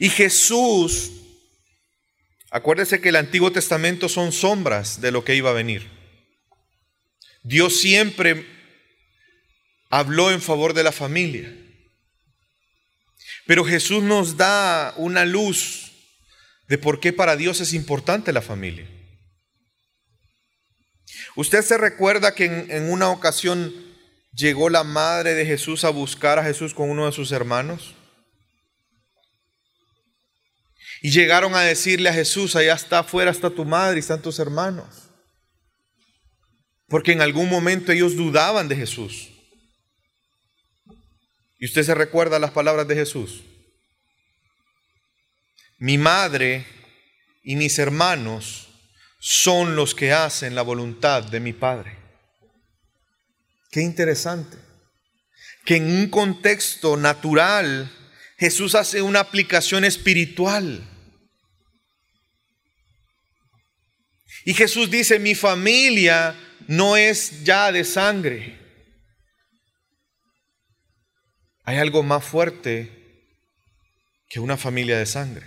Y 0.00 0.08
Jesús, 0.08 1.12
acuérdese 2.50 3.00
que 3.00 3.10
el 3.10 3.16
Antiguo 3.16 3.52
Testamento 3.52 4.08
son 4.08 4.32
sombras 4.32 5.00
de 5.00 5.12
lo 5.12 5.24
que 5.24 5.36
iba 5.36 5.50
a 5.50 5.54
venir. 5.54 6.01
Dios 7.42 7.80
siempre 7.80 8.46
habló 9.90 10.30
en 10.30 10.40
favor 10.40 10.74
de 10.74 10.82
la 10.82 10.92
familia. 10.92 11.54
Pero 13.46 13.64
Jesús 13.64 14.02
nos 14.02 14.36
da 14.36 14.94
una 14.96 15.24
luz 15.24 15.92
de 16.68 16.78
por 16.78 17.00
qué 17.00 17.12
para 17.12 17.36
Dios 17.36 17.60
es 17.60 17.74
importante 17.74 18.32
la 18.32 18.42
familia. 18.42 18.88
Usted 21.36 21.62
se 21.62 21.78
recuerda 21.78 22.34
que 22.34 22.44
en, 22.44 22.90
una 22.90 23.10
ocasión 23.10 23.74
llegó 24.32 24.70
la 24.70 24.84
madre 24.84 25.34
de 25.34 25.44
Jesús 25.44 25.84
a 25.84 25.90
buscar 25.90 26.38
a 26.38 26.44
Jesús 26.44 26.74
con 26.74 26.90
uno 26.90 27.06
de 27.06 27.12
sus 27.12 27.32
hermanos. 27.32 27.94
Y 31.00 31.10
llegaron 31.10 31.54
a 31.54 31.62
decirle 31.62 32.08
a 32.08 32.14
Jesús, 32.14 32.54
allá 32.54 32.74
está 32.74 33.00
afuera, 33.00 33.30
está 33.30 33.50
tu 33.50 33.64
madre 33.64 33.96
y 33.96 34.00
están 34.00 34.22
tus 34.22 34.38
hermanos. 34.38 35.01
Porque 36.92 37.12
en 37.12 37.22
algún 37.22 37.48
momento 37.48 37.90
ellos 37.90 38.16
dudaban 38.16 38.68
de 38.68 38.76
Jesús. 38.76 39.30
Y 41.58 41.64
usted 41.64 41.84
se 41.84 41.94
recuerda 41.94 42.38
las 42.38 42.50
palabras 42.50 42.86
de 42.86 42.94
Jesús. 42.94 43.40
Mi 45.78 45.96
madre 45.96 46.66
y 47.42 47.56
mis 47.56 47.78
hermanos 47.78 48.68
son 49.18 49.74
los 49.74 49.94
que 49.94 50.12
hacen 50.12 50.54
la 50.54 50.60
voluntad 50.60 51.22
de 51.22 51.40
mi 51.40 51.54
Padre. 51.54 51.96
Qué 53.70 53.80
interesante. 53.80 54.58
Que 55.64 55.76
en 55.76 55.86
un 55.86 56.10
contexto 56.10 56.98
natural 56.98 57.90
Jesús 58.36 58.74
hace 58.74 59.00
una 59.00 59.20
aplicación 59.20 59.86
espiritual. 59.86 60.86
Y 64.44 64.52
Jesús 64.52 64.90
dice, 64.90 65.18
mi 65.18 65.34
familia 65.34 66.36
no 66.68 66.96
es 66.96 67.44
ya 67.44 67.72
de 67.72 67.84
sangre, 67.84 68.62
Hay 71.64 71.78
algo 71.78 72.02
más 72.02 72.24
fuerte 72.24 72.90
que 74.28 74.40
una 74.40 74.56
familia 74.56 74.98
de 74.98 75.06
sangre. 75.06 75.46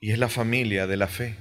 Y 0.00 0.12
es 0.12 0.18
la 0.18 0.28
familia 0.28 0.86
de 0.86 0.96
la 0.96 1.06
fe. 1.06 1.36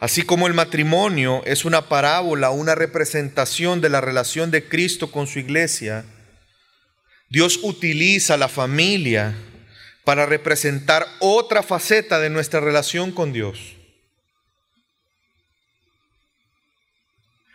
Así 0.00 0.22
como 0.22 0.48
el 0.48 0.54
matrimonio 0.54 1.42
es 1.46 1.64
una 1.64 1.88
parábola, 1.88 2.50
una 2.50 2.74
representación 2.74 3.80
de 3.80 3.88
la 3.88 4.00
relación 4.00 4.50
de 4.50 4.68
Cristo 4.68 5.10
con 5.10 5.26
su 5.26 5.38
iglesia, 5.38 6.04
Dios 7.30 7.60
utiliza 7.62 8.36
la 8.36 8.48
familia 8.48 9.34
para 10.04 10.26
representar 10.26 11.06
otra 11.20 11.62
faceta 11.62 12.20
de 12.20 12.30
nuestra 12.30 12.60
relación 12.60 13.12
con 13.12 13.32
Dios. 13.32 13.76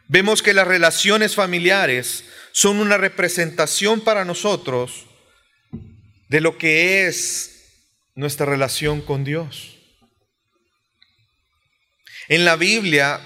vemos 0.09 0.41
que 0.41 0.53
las 0.53 0.67
relaciones 0.67 1.35
familiares 1.35 2.25
son 2.51 2.79
una 2.79 2.97
representación 2.97 4.01
para 4.01 4.25
nosotros 4.25 5.05
de 6.27 6.41
lo 6.41 6.57
que 6.57 7.07
es 7.07 7.85
nuestra 8.15 8.45
relación 8.45 9.01
con 9.01 9.23
Dios. 9.23 9.77
En 12.27 12.43
la 12.43 12.55
Biblia, 12.55 13.21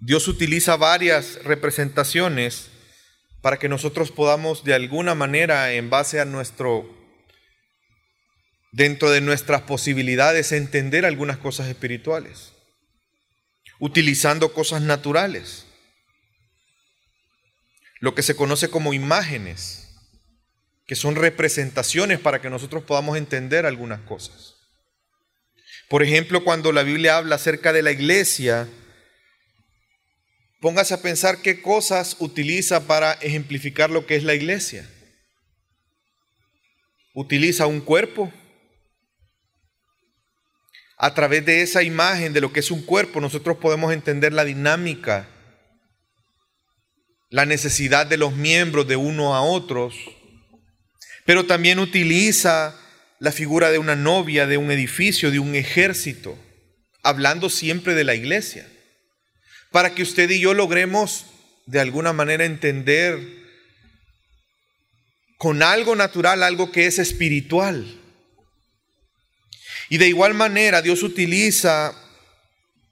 Dios 0.00 0.28
utiliza 0.28 0.76
varias 0.76 1.42
representaciones 1.44 2.70
para 3.40 3.58
que 3.58 3.68
nosotros 3.68 4.10
podamos 4.10 4.64
de 4.64 4.74
alguna 4.74 5.14
manera, 5.14 5.72
en 5.72 5.88
base 5.88 6.20
a 6.20 6.24
nuestro, 6.24 6.88
dentro 8.74 9.10
de 9.10 9.20
nuestras 9.20 9.62
posibilidades, 9.62 10.52
entender 10.52 11.06
algunas 11.06 11.38
cosas 11.38 11.68
espirituales 11.68 12.54
utilizando 13.78 14.52
cosas 14.52 14.82
naturales, 14.82 15.66
lo 18.00 18.14
que 18.14 18.22
se 18.22 18.36
conoce 18.36 18.70
como 18.70 18.94
imágenes, 18.94 19.88
que 20.86 20.94
son 20.94 21.16
representaciones 21.16 22.20
para 22.20 22.40
que 22.40 22.50
nosotros 22.50 22.84
podamos 22.84 23.16
entender 23.16 23.66
algunas 23.66 24.00
cosas. 24.00 24.54
Por 25.88 26.02
ejemplo, 26.02 26.44
cuando 26.44 26.72
la 26.72 26.82
Biblia 26.82 27.16
habla 27.16 27.36
acerca 27.36 27.72
de 27.72 27.82
la 27.82 27.92
iglesia, 27.92 28.68
póngase 30.60 30.94
a 30.94 31.02
pensar 31.02 31.42
qué 31.42 31.62
cosas 31.62 32.16
utiliza 32.20 32.86
para 32.86 33.12
ejemplificar 33.14 33.90
lo 33.90 34.06
que 34.06 34.16
es 34.16 34.24
la 34.24 34.34
iglesia. 34.34 34.88
Utiliza 37.14 37.66
un 37.66 37.80
cuerpo, 37.80 38.32
a 40.96 41.14
través 41.14 41.44
de 41.44 41.62
esa 41.62 41.82
imagen 41.82 42.32
de 42.32 42.40
lo 42.40 42.52
que 42.52 42.60
es 42.60 42.70
un 42.70 42.82
cuerpo, 42.82 43.20
nosotros 43.20 43.58
podemos 43.58 43.92
entender 43.92 44.32
la 44.32 44.44
dinámica, 44.44 45.28
la 47.30 47.46
necesidad 47.46 48.06
de 48.06 48.16
los 48.16 48.34
miembros 48.34 48.86
de 48.86 48.96
uno 48.96 49.34
a 49.34 49.42
otros, 49.42 49.94
pero 51.26 51.46
también 51.46 51.78
utiliza 51.78 52.78
la 53.18 53.32
figura 53.32 53.70
de 53.70 53.78
una 53.78 53.96
novia, 53.96 54.46
de 54.46 54.56
un 54.56 54.70
edificio, 54.70 55.30
de 55.30 55.40
un 55.40 55.54
ejército, 55.54 56.38
hablando 57.02 57.50
siempre 57.50 57.94
de 57.94 58.04
la 58.04 58.14
iglesia, 58.14 58.68
para 59.72 59.94
que 59.94 60.02
usted 60.02 60.30
y 60.30 60.38
yo 60.38 60.54
logremos 60.54 61.26
de 61.66 61.80
alguna 61.80 62.12
manera 62.12 62.44
entender 62.44 63.18
con 65.38 65.62
algo 65.62 65.96
natural, 65.96 66.42
algo 66.42 66.70
que 66.70 66.86
es 66.86 66.98
espiritual 66.98 68.00
y 69.88 69.98
de 69.98 70.08
igual 70.08 70.34
manera 70.34 70.82
Dios 70.82 71.02
utiliza 71.02 71.94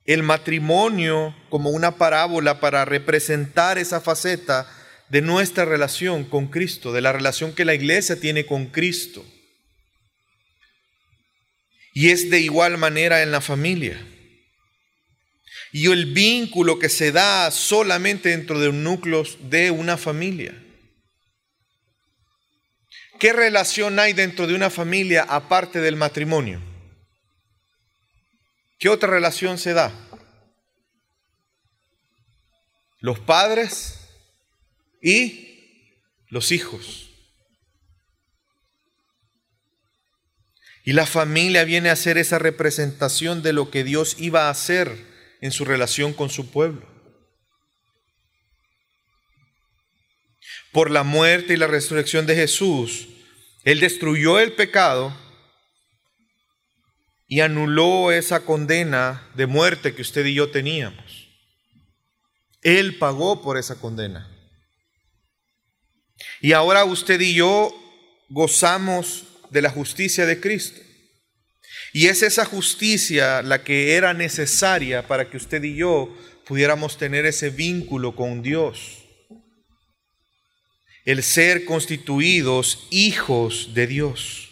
el 0.05 0.22
matrimonio 0.22 1.35
como 1.48 1.70
una 1.70 1.96
parábola 1.96 2.61
para 2.61 2.85
representar 2.85 3.78
esa 3.78 4.00
faceta 4.00 4.68
de 5.09 5.22
nuestra 5.22 5.64
relación 5.64 6.24
con 6.24 6.48
Cristo, 6.48 6.92
de 6.92 7.00
la 7.00 7.12
relación 7.12 7.55
que 7.55 7.64
la 7.64 7.74
iglesia 7.74 8.18
tiene 8.18 8.46
con 8.46 8.66
Cristo. 8.66 9.24
Y 11.94 12.11
es 12.11 12.31
de 12.31 12.40
igual 12.40 12.78
manera 12.78 13.22
en 13.22 13.31
la 13.31 13.40
familia. 13.40 14.00
Y 15.72 15.90
el 15.90 16.12
vínculo 16.12 16.78
que 16.78 16.88
se 16.88 17.12
da 17.12 17.50
solamente 17.50 18.31
dentro 18.31 18.59
de 18.59 18.68
un 18.68 18.83
núcleo 18.83 19.24
de 19.40 19.70
una 19.70 19.96
familia. 19.96 20.55
¿Qué 23.20 23.33
relación 23.33 23.98
hay 23.98 24.14
dentro 24.14 24.46
de 24.46 24.55
una 24.55 24.70
familia 24.70 25.24
aparte 25.28 25.81
del 25.81 25.96
matrimonio? 25.96 26.71
¿Qué 28.82 28.88
otra 28.88 29.08
relación 29.08 29.58
se 29.58 29.74
da? 29.74 29.92
Los 32.98 33.20
padres 33.20 34.08
y 35.00 36.00
los 36.26 36.50
hijos. 36.50 37.08
Y 40.82 40.94
la 40.94 41.06
familia 41.06 41.62
viene 41.62 41.90
a 41.90 41.94
ser 41.94 42.18
esa 42.18 42.40
representación 42.40 43.40
de 43.44 43.52
lo 43.52 43.70
que 43.70 43.84
Dios 43.84 44.16
iba 44.18 44.48
a 44.48 44.50
hacer 44.50 44.90
en 45.40 45.52
su 45.52 45.64
relación 45.64 46.12
con 46.12 46.28
su 46.28 46.50
pueblo. 46.50 46.84
Por 50.72 50.90
la 50.90 51.04
muerte 51.04 51.52
y 51.52 51.56
la 51.56 51.68
resurrección 51.68 52.26
de 52.26 52.34
Jesús, 52.34 53.06
Él 53.62 53.78
destruyó 53.78 54.40
el 54.40 54.54
pecado 54.54 55.16
y 57.32 57.40
anuló 57.40 58.12
esa 58.12 58.40
condena 58.40 59.26
de 59.34 59.46
muerte 59.46 59.94
que 59.94 60.02
usted 60.02 60.26
y 60.26 60.34
yo 60.34 60.50
teníamos. 60.50 61.30
Él 62.60 62.98
pagó 62.98 63.40
por 63.40 63.56
esa 63.56 63.80
condena. 63.80 64.30
Y 66.42 66.52
ahora 66.52 66.84
usted 66.84 67.18
y 67.22 67.32
yo 67.32 67.72
gozamos 68.28 69.24
de 69.48 69.62
la 69.62 69.70
justicia 69.70 70.26
de 70.26 70.40
Cristo. 70.40 70.78
Y 71.94 72.08
es 72.08 72.22
esa 72.22 72.44
justicia 72.44 73.40
la 73.40 73.64
que 73.64 73.94
era 73.94 74.12
necesaria 74.12 75.08
para 75.08 75.30
que 75.30 75.38
usted 75.38 75.64
y 75.64 75.76
yo 75.76 76.14
pudiéramos 76.44 76.98
tener 76.98 77.24
ese 77.24 77.48
vínculo 77.48 78.14
con 78.14 78.42
Dios. 78.42 79.06
El 81.06 81.22
ser 81.22 81.64
constituidos 81.64 82.88
hijos 82.90 83.70
de 83.72 83.86
Dios. 83.86 84.51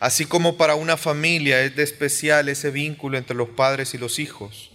Así 0.00 0.26
como 0.26 0.56
para 0.56 0.74
una 0.74 0.96
familia 0.96 1.62
es 1.62 1.76
de 1.76 1.82
especial 1.82 2.48
ese 2.48 2.70
vínculo 2.70 3.16
entre 3.16 3.36
los 3.36 3.50
padres 3.50 3.94
y 3.94 3.98
los 3.98 4.18
hijos. 4.18 4.70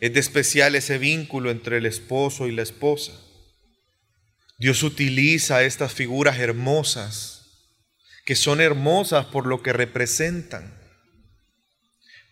Es 0.00 0.12
de 0.12 0.20
especial 0.20 0.74
ese 0.74 0.98
vínculo 0.98 1.50
entre 1.50 1.78
el 1.78 1.86
esposo 1.86 2.48
y 2.48 2.52
la 2.52 2.62
esposa. 2.62 3.12
Dios 4.58 4.82
utiliza 4.82 5.62
estas 5.64 5.92
figuras 5.92 6.38
hermosas, 6.38 7.36
que 8.24 8.34
son 8.34 8.60
hermosas 8.60 9.26
por 9.26 9.46
lo 9.46 9.62
que 9.62 9.72
representan, 9.72 10.74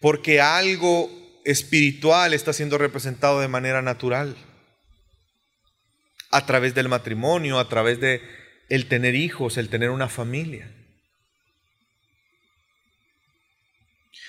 porque 0.01 0.41
algo 0.41 1.11
espiritual 1.45 2.33
está 2.33 2.53
siendo 2.53 2.79
representado 2.79 3.41
de 3.41 3.49
manera 3.49 3.83
natural, 3.83 4.37
a 6.31 6.47
través 6.47 6.75
del 6.75 6.89
matrimonio, 6.89 7.59
a 7.59 7.69
través 7.69 8.01
de 8.01 8.23
el 8.69 8.89
tener 8.89 9.15
hijos, 9.15 9.57
el 9.57 9.69
tener 9.69 9.91
una 9.91 10.09
familia. 10.09 10.74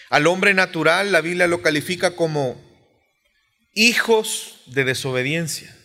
Al 0.10 0.28
hombre 0.28 0.54
natural 0.54 1.12
la 1.12 1.22
Biblia 1.22 1.48
lo 1.48 1.62
califica 1.62 2.16
como 2.16 2.62
hijos 3.74 4.62
de 4.68 4.84
desobediencia 4.84 5.76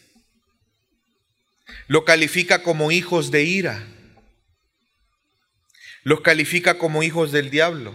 lo 1.91 2.05
califica 2.05 2.63
como 2.63 2.93
hijos 2.93 3.33
de 3.33 3.43
ira, 3.43 3.85
los 6.05 6.21
califica 6.21 6.79
como 6.79 7.03
hijos 7.03 7.33
del 7.33 7.51
diablo, 7.51 7.93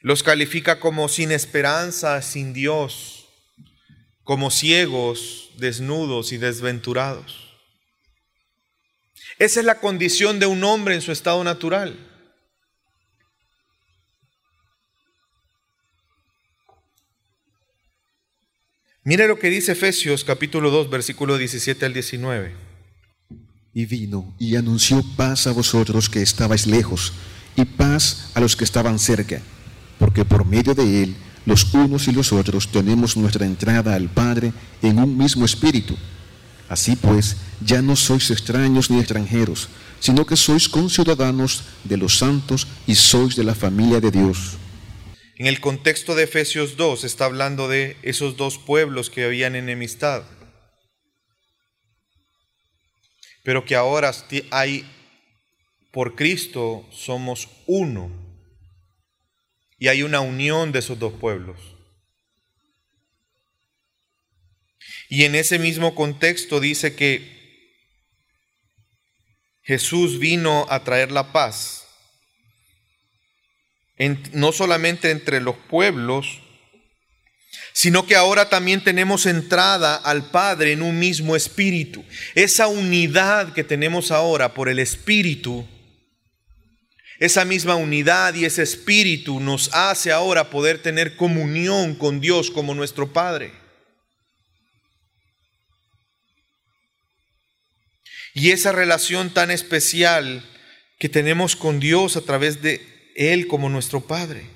los 0.00 0.22
califica 0.22 0.80
como 0.80 1.08
sin 1.08 1.32
esperanza, 1.32 2.20
sin 2.20 2.52
Dios, 2.52 3.26
como 4.22 4.50
ciegos, 4.50 5.52
desnudos 5.56 6.32
y 6.32 6.36
desventurados. 6.36 7.56
Esa 9.38 9.60
es 9.60 9.64
la 9.64 9.80
condición 9.80 10.38
de 10.38 10.44
un 10.44 10.64
hombre 10.64 10.94
en 10.94 11.00
su 11.00 11.10
estado 11.10 11.42
natural. 11.42 12.11
Mire 19.04 19.26
lo 19.26 19.36
que 19.36 19.50
dice 19.50 19.72
Efesios 19.72 20.22
capítulo 20.22 20.70
2, 20.70 20.88
versículo 20.88 21.36
17 21.36 21.86
al 21.86 21.92
19. 21.92 22.54
Y 23.74 23.84
vino 23.86 24.32
y 24.38 24.54
anunció 24.54 25.02
paz 25.16 25.48
a 25.48 25.52
vosotros 25.52 26.08
que 26.08 26.22
estabais 26.22 26.68
lejos, 26.68 27.12
y 27.56 27.64
paz 27.64 28.30
a 28.34 28.40
los 28.40 28.54
que 28.54 28.62
estaban 28.62 29.00
cerca, 29.00 29.40
porque 29.98 30.24
por 30.24 30.46
medio 30.46 30.72
de 30.76 31.02
él 31.02 31.16
los 31.46 31.74
unos 31.74 32.06
y 32.06 32.12
los 32.12 32.32
otros 32.32 32.70
tenemos 32.70 33.16
nuestra 33.16 33.44
entrada 33.44 33.96
al 33.96 34.08
Padre 34.08 34.52
en 34.82 35.00
un 35.00 35.18
mismo 35.18 35.44
espíritu. 35.44 35.96
Así 36.68 36.94
pues, 36.94 37.38
ya 37.60 37.82
no 37.82 37.96
sois 37.96 38.30
extraños 38.30 38.88
ni 38.88 39.00
extranjeros, 39.00 39.68
sino 39.98 40.24
que 40.24 40.36
sois 40.36 40.68
conciudadanos 40.68 41.64
de 41.82 41.96
los 41.96 42.18
santos 42.18 42.68
y 42.86 42.94
sois 42.94 43.34
de 43.34 43.42
la 43.42 43.56
familia 43.56 44.00
de 44.00 44.12
Dios 44.12 44.61
en 45.36 45.46
el 45.46 45.60
contexto 45.60 46.14
de 46.14 46.24
Efesios 46.24 46.76
2 46.76 47.04
está 47.04 47.24
hablando 47.24 47.68
de 47.68 47.96
esos 48.02 48.36
dos 48.36 48.58
pueblos 48.58 49.08
que 49.08 49.24
habían 49.24 49.56
enemistad, 49.56 50.24
pero 53.42 53.64
que 53.64 53.74
ahora 53.74 54.12
hay, 54.50 54.88
por 55.90 56.14
Cristo 56.14 56.86
somos 56.92 57.48
uno. 57.66 58.20
Y 59.78 59.88
hay 59.88 60.04
una 60.04 60.20
unión 60.20 60.70
de 60.70 60.78
esos 60.78 60.96
dos 61.00 61.12
pueblos. 61.14 61.58
Y 65.08 65.24
en 65.24 65.34
ese 65.34 65.58
mismo 65.58 65.96
contexto 65.96 66.60
dice 66.60 66.94
que 66.94 67.42
Jesús 69.62 70.20
vino 70.20 70.66
a 70.70 70.84
traer 70.84 71.10
la 71.10 71.32
paz 71.32 71.81
no 74.32 74.52
solamente 74.52 75.10
entre 75.10 75.40
los 75.40 75.56
pueblos, 75.56 76.40
sino 77.72 78.06
que 78.06 78.16
ahora 78.16 78.48
también 78.48 78.84
tenemos 78.84 79.26
entrada 79.26 79.96
al 79.96 80.30
Padre 80.30 80.72
en 80.72 80.82
un 80.82 80.98
mismo 80.98 81.36
espíritu. 81.36 82.04
Esa 82.34 82.66
unidad 82.68 83.52
que 83.52 83.64
tenemos 83.64 84.10
ahora 84.10 84.54
por 84.54 84.68
el 84.68 84.78
espíritu, 84.78 85.66
esa 87.18 87.44
misma 87.44 87.76
unidad 87.76 88.34
y 88.34 88.44
ese 88.44 88.62
espíritu 88.62 89.40
nos 89.40 89.72
hace 89.72 90.10
ahora 90.12 90.50
poder 90.50 90.82
tener 90.82 91.16
comunión 91.16 91.94
con 91.94 92.20
Dios 92.20 92.50
como 92.50 92.74
nuestro 92.74 93.12
Padre. 93.12 93.52
Y 98.34 98.50
esa 98.50 98.72
relación 98.72 99.32
tan 99.32 99.50
especial 99.50 100.44
que 100.98 101.08
tenemos 101.08 101.54
con 101.54 101.80
Dios 101.80 102.16
a 102.16 102.22
través 102.22 102.62
de 102.62 102.91
él 103.16 103.46
como 103.46 103.68
nuestro 103.68 104.00
Padre. 104.00 104.48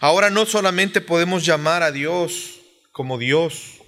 Ahora 0.00 0.30
no 0.30 0.46
solamente 0.46 1.00
podemos 1.00 1.44
llamar 1.44 1.82
a 1.82 1.90
Dios 1.90 2.60
como 2.92 3.18
Dios, 3.18 3.80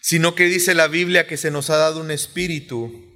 sino 0.00 0.34
que 0.34 0.44
dice 0.44 0.74
la 0.74 0.88
Biblia 0.88 1.26
que 1.26 1.36
se 1.36 1.50
nos 1.50 1.70
ha 1.70 1.76
dado 1.76 2.00
un 2.00 2.10
espíritu 2.10 3.08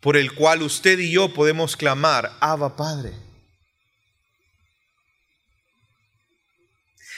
por 0.00 0.16
el 0.16 0.34
cual 0.34 0.62
usted 0.62 0.98
y 0.98 1.12
yo 1.12 1.34
podemos 1.34 1.76
clamar, 1.76 2.36
Abba 2.40 2.74
Padre. 2.76 3.12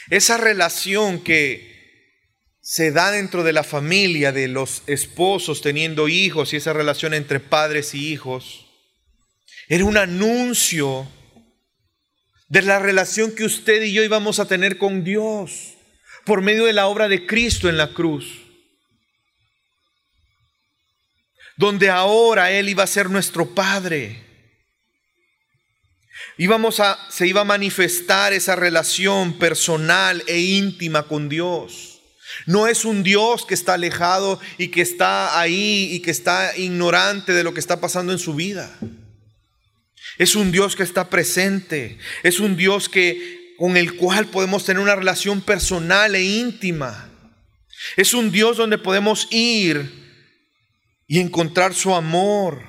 Esa 0.09 0.37
relación 0.37 1.23
que 1.23 1.72
se 2.65 2.91
da 2.91 3.11
dentro 3.11 3.43
de 3.43 3.51
la 3.51 3.65
familia 3.65 4.31
de 4.31 4.47
los 4.47 4.83
esposos 4.87 5.61
teniendo 5.61 6.07
hijos 6.07 6.53
y 6.53 6.55
esa 6.55 6.71
relación 6.71 7.13
entre 7.13 7.41
padres 7.41 7.93
y 7.93 8.07
hijos, 8.07 8.65
era 9.67 9.83
un 9.83 9.97
anuncio 9.97 11.05
de 12.47 12.61
la 12.61 12.79
relación 12.79 13.35
que 13.35 13.43
usted 13.43 13.83
y 13.83 13.91
yo 13.91 14.01
íbamos 14.01 14.39
a 14.39 14.47
tener 14.47 14.77
con 14.77 15.03
Dios 15.03 15.73
por 16.23 16.41
medio 16.41 16.63
de 16.63 16.71
la 16.71 16.87
obra 16.87 17.09
de 17.09 17.25
Cristo 17.25 17.67
en 17.67 17.75
la 17.75 17.93
cruz. 17.93 18.41
Donde 21.57 21.89
ahora 21.89 22.49
Él 22.51 22.69
iba 22.69 22.83
a 22.83 22.87
ser 22.87 23.09
nuestro 23.09 23.53
Padre. 23.53 24.23
Íbamos 26.37 26.79
a, 26.79 26.97
se 27.11 27.27
iba 27.27 27.41
a 27.41 27.45
manifestar 27.45 28.31
esa 28.31 28.55
relación 28.55 29.37
personal 29.37 30.23
e 30.27 30.39
íntima 30.39 31.03
con 31.03 31.27
Dios. 31.27 31.92
No 32.45 32.67
es 32.67 32.85
un 32.85 33.03
Dios 33.03 33.45
que 33.45 33.53
está 33.53 33.75
alejado 33.75 34.39
y 34.57 34.69
que 34.69 34.81
está 34.81 35.39
ahí 35.39 35.89
y 35.91 36.01
que 36.01 36.11
está 36.11 36.57
ignorante 36.57 37.33
de 37.33 37.43
lo 37.43 37.53
que 37.53 37.59
está 37.59 37.79
pasando 37.79 38.11
en 38.11 38.19
su 38.19 38.33
vida. 38.33 38.77
Es 40.17 40.35
un 40.35 40.51
Dios 40.51 40.75
que 40.75 40.83
está 40.83 41.09
presente. 41.09 41.97
Es 42.23 42.39
un 42.39 42.55
Dios 42.55 42.89
que 42.89 43.55
con 43.57 43.77
el 43.77 43.95
cual 43.95 44.27
podemos 44.27 44.65
tener 44.65 44.81
una 44.81 44.95
relación 44.95 45.41
personal 45.41 46.15
e 46.15 46.23
íntima. 46.23 47.09
Es 47.97 48.13
un 48.13 48.31
Dios 48.31 48.57
donde 48.57 48.77
podemos 48.77 49.27
ir 49.31 50.03
y 51.07 51.19
encontrar 51.19 51.73
su 51.73 51.93
amor. 51.93 52.63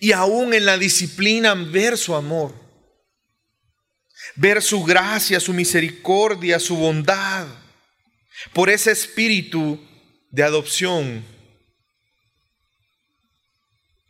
Y 0.00 0.12
aún 0.12 0.54
en 0.54 0.64
la 0.64 0.78
disciplina 0.78 1.54
ver 1.54 1.98
su 1.98 2.14
amor. 2.14 2.54
Ver 4.36 4.62
su 4.62 4.84
gracia, 4.84 5.40
su 5.40 5.52
misericordia, 5.52 6.60
su 6.60 6.76
bondad. 6.76 7.46
Por 8.52 8.70
ese 8.70 8.90
espíritu 8.92 9.80
de 10.30 10.42
adopción, 10.42 11.24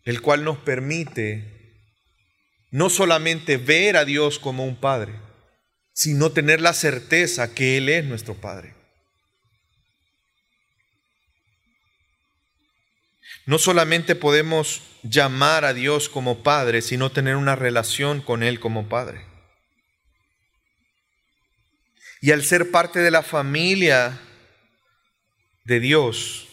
el 0.04 0.20
cual 0.20 0.44
nos 0.44 0.58
permite 0.58 1.58
no 2.70 2.90
solamente 2.90 3.56
ver 3.56 3.96
a 3.96 4.04
Dios 4.04 4.38
como 4.38 4.64
un 4.64 4.76
Padre, 4.76 5.14
sino 5.92 6.32
tener 6.32 6.60
la 6.60 6.74
certeza 6.74 7.54
que 7.54 7.76
Él 7.76 7.88
es 7.88 8.04
nuestro 8.04 8.34
Padre. 8.34 8.74
No 13.46 13.58
solamente 13.58 14.14
podemos 14.14 14.82
llamar 15.02 15.64
a 15.64 15.72
Dios 15.72 16.08
como 16.08 16.42
Padre, 16.42 16.82
sino 16.82 17.10
tener 17.10 17.36
una 17.36 17.56
relación 17.56 18.20
con 18.20 18.42
Él 18.42 18.60
como 18.60 18.88
Padre. 18.88 19.27
Y 22.20 22.32
al 22.32 22.44
ser 22.44 22.70
parte 22.70 22.98
de 23.00 23.10
la 23.10 23.22
familia 23.22 24.20
de 25.64 25.80
Dios 25.80 26.48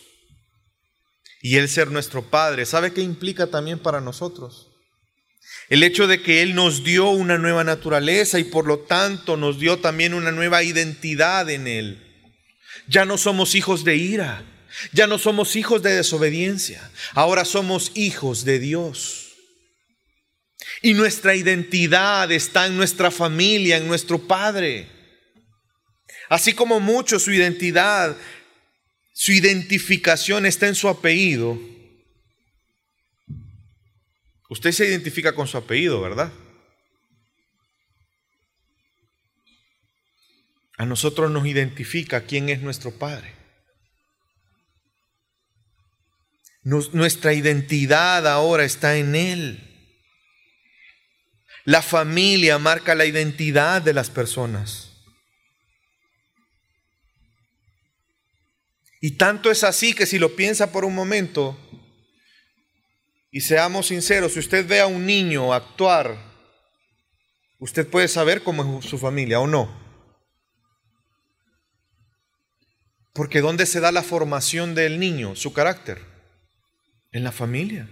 y 1.41 1.57
Él 1.57 1.69
ser 1.69 1.91
nuestro 1.91 2.29
Padre, 2.29 2.65
¿sabe 2.65 2.93
qué 2.93 3.01
implica 3.01 3.47
también 3.47 3.79
para 3.79 4.01
nosotros? 4.01 4.71
El 5.69 5.83
hecho 5.83 6.07
de 6.07 6.21
que 6.21 6.41
Él 6.41 6.53
nos 6.53 6.83
dio 6.83 7.09
una 7.09 7.37
nueva 7.37 7.63
naturaleza 7.63 8.39
y 8.39 8.43
por 8.43 8.67
lo 8.67 8.79
tanto 8.79 9.37
nos 9.37 9.59
dio 9.59 9.79
también 9.79 10.13
una 10.13 10.31
nueva 10.31 10.63
identidad 10.63 11.49
en 11.49 11.67
Él. 11.67 12.01
Ya 12.87 13.05
no 13.05 13.17
somos 13.17 13.55
hijos 13.55 13.83
de 13.83 13.95
ira, 13.95 14.43
ya 14.91 15.07
no 15.07 15.17
somos 15.17 15.55
hijos 15.55 15.81
de 15.81 15.93
desobediencia, 15.93 16.91
ahora 17.13 17.45
somos 17.45 17.91
hijos 17.95 18.45
de 18.45 18.59
Dios. 18.59 19.33
Y 20.81 20.93
nuestra 20.93 21.35
identidad 21.35 22.31
está 22.31 22.67
en 22.67 22.77
nuestra 22.77 23.09
familia, 23.09 23.77
en 23.77 23.87
nuestro 23.87 24.19
Padre. 24.19 24.94
Así 26.29 26.53
como 26.53 26.79
muchos 26.79 27.23
su 27.23 27.31
identidad, 27.31 28.15
su 29.13 29.31
identificación 29.31 30.45
está 30.45 30.67
en 30.67 30.75
su 30.75 30.89
apellido. 30.89 31.59
Usted 34.49 34.71
se 34.71 34.87
identifica 34.87 35.33
con 35.33 35.47
su 35.47 35.57
apellido, 35.57 36.01
¿verdad? 36.01 36.31
A 40.77 40.85
nosotros 40.85 41.31
nos 41.31 41.45
identifica 41.45 42.25
quién 42.25 42.49
es 42.49 42.61
nuestro 42.61 42.91
Padre. 42.91 43.33
nuestra 46.63 47.31
identidad 47.31 48.27
ahora 48.27 48.65
está 48.65 48.97
en 48.97 49.15
Él. 49.15 49.75
La 51.63 51.83
familia 51.83 52.57
marca 52.57 52.95
la 52.95 53.05
identidad 53.05 53.83
de 53.83 53.93
las 53.93 54.09
personas. 54.09 54.84
Y 59.05 59.11
tanto 59.17 59.51
es 59.51 59.63
así 59.63 59.93
que 59.93 60.07
si 60.07 60.17
lo 60.17 60.35
piensa 60.35 60.71
por 60.71 60.83
un 60.83 60.95
momento, 60.95 61.55
y 63.29 63.41
seamos 63.41 63.89
sinceros, 63.89 64.33
si 64.33 64.39
usted 64.39 64.67
ve 64.67 64.79
a 64.79 64.87
un 64.87 65.05
niño 65.05 65.53
actuar, 65.53 66.17
usted 67.59 67.87
puede 67.87 68.07
saber 68.07 68.41
cómo 68.41 68.79
es 68.79 68.85
su 68.89 68.97
familia 68.97 69.39
o 69.39 69.45
no. 69.45 69.69
Porque 73.13 73.41
¿dónde 73.41 73.67
se 73.67 73.79
da 73.79 73.91
la 73.91 74.01
formación 74.01 74.73
del 74.73 74.99
niño, 74.99 75.35
su 75.35 75.53
carácter? 75.53 76.01
en 77.11 77.23
la 77.23 77.31
familia. 77.31 77.87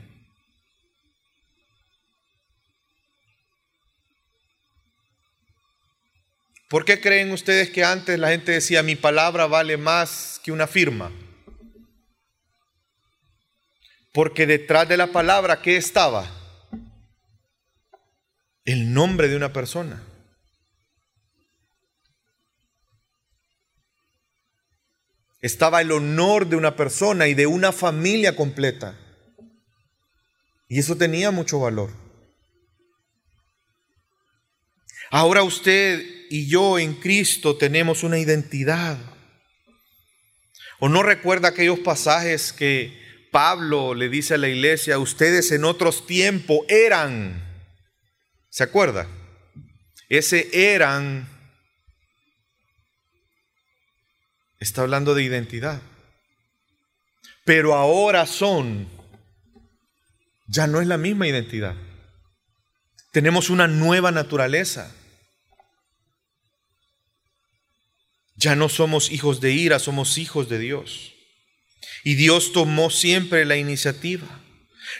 ¿Por 6.73 6.85
qué 6.85 6.99
creen 6.99 7.31
ustedes 7.31 7.69
que 7.69 7.83
antes 7.83 8.17
la 8.17 8.29
gente 8.29 8.51
decía 8.51 8.81
mi 8.81 8.95
palabra 8.95 9.45
vale 9.45 9.77
más 9.77 10.41
que 10.43 10.51
una 10.51 10.65
firma? 10.65 11.11
Porque 14.11 14.47
detrás 14.47 14.89
de 14.89 14.97
la 14.97 15.11
palabra, 15.11 15.61
¿qué 15.61 15.77
estaba? 15.77 16.27
El 18.65 18.91
nombre 18.91 19.27
de 19.27 19.35
una 19.35 19.53
persona. 19.53 20.01
Estaba 25.41 25.79
el 25.79 25.91
honor 25.91 26.47
de 26.47 26.55
una 26.55 26.75
persona 26.75 27.27
y 27.27 27.35
de 27.35 27.45
una 27.45 27.71
familia 27.71 28.35
completa. 28.35 28.97
Y 30.67 30.79
eso 30.79 30.97
tenía 30.97 31.29
mucho 31.29 31.59
valor. 31.59 31.91
Ahora 35.11 35.43
usted 35.43 36.22
y 36.29 36.47
yo 36.47 36.79
en 36.79 36.95
Cristo 36.95 37.55
tenemos 37.57 38.03
una 38.03 38.19
identidad. 38.19 38.97
¿O 40.79 40.89
no 40.89 41.03
recuerda 41.03 41.49
aquellos 41.49 41.79
pasajes 41.79 42.51
que 42.51 43.01
Pablo 43.31 43.93
le 43.93 44.09
dice 44.09 44.33
a 44.33 44.37
la 44.37 44.49
iglesia, 44.49 44.99
ustedes 44.99 45.51
en 45.51 45.63
otros 45.63 46.05
tiempos 46.05 46.59
eran? 46.67 47.43
¿Se 48.49 48.63
acuerda? 48.63 49.07
Ese 50.09 50.49
eran 50.53 51.29
está 54.59 54.81
hablando 54.81 55.13
de 55.13 55.23
identidad. 55.23 55.81
Pero 57.45 57.75
ahora 57.75 58.25
son 58.25 58.87
ya 60.47 60.67
no 60.67 60.81
es 60.81 60.87
la 60.87 60.97
misma 60.97 61.27
identidad. 61.27 61.75
Tenemos 63.11 63.49
una 63.49 63.67
nueva 63.67 64.11
naturaleza. 64.11 64.93
Ya 68.35 68.55
no 68.55 68.69
somos 68.69 69.11
hijos 69.11 69.41
de 69.41 69.51
ira, 69.51 69.79
somos 69.79 70.17
hijos 70.17 70.49
de 70.49 70.59
Dios. 70.59 71.13
Y 72.03 72.15
Dios 72.15 72.51
tomó 72.51 72.89
siempre 72.89 73.45
la 73.45 73.57
iniciativa. 73.57 74.27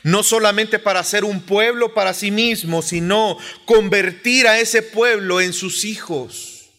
No 0.03 0.23
solamente 0.23 0.79
para 0.79 1.03
ser 1.03 1.23
un 1.25 1.41
pueblo 1.41 1.93
para 1.93 2.13
sí 2.13 2.31
mismo, 2.31 2.81
sino 2.81 3.37
convertir 3.65 4.47
a 4.47 4.59
ese 4.59 4.81
pueblo 4.81 5.41
en 5.41 5.53
sus 5.53 5.83
hijos. 5.83 6.69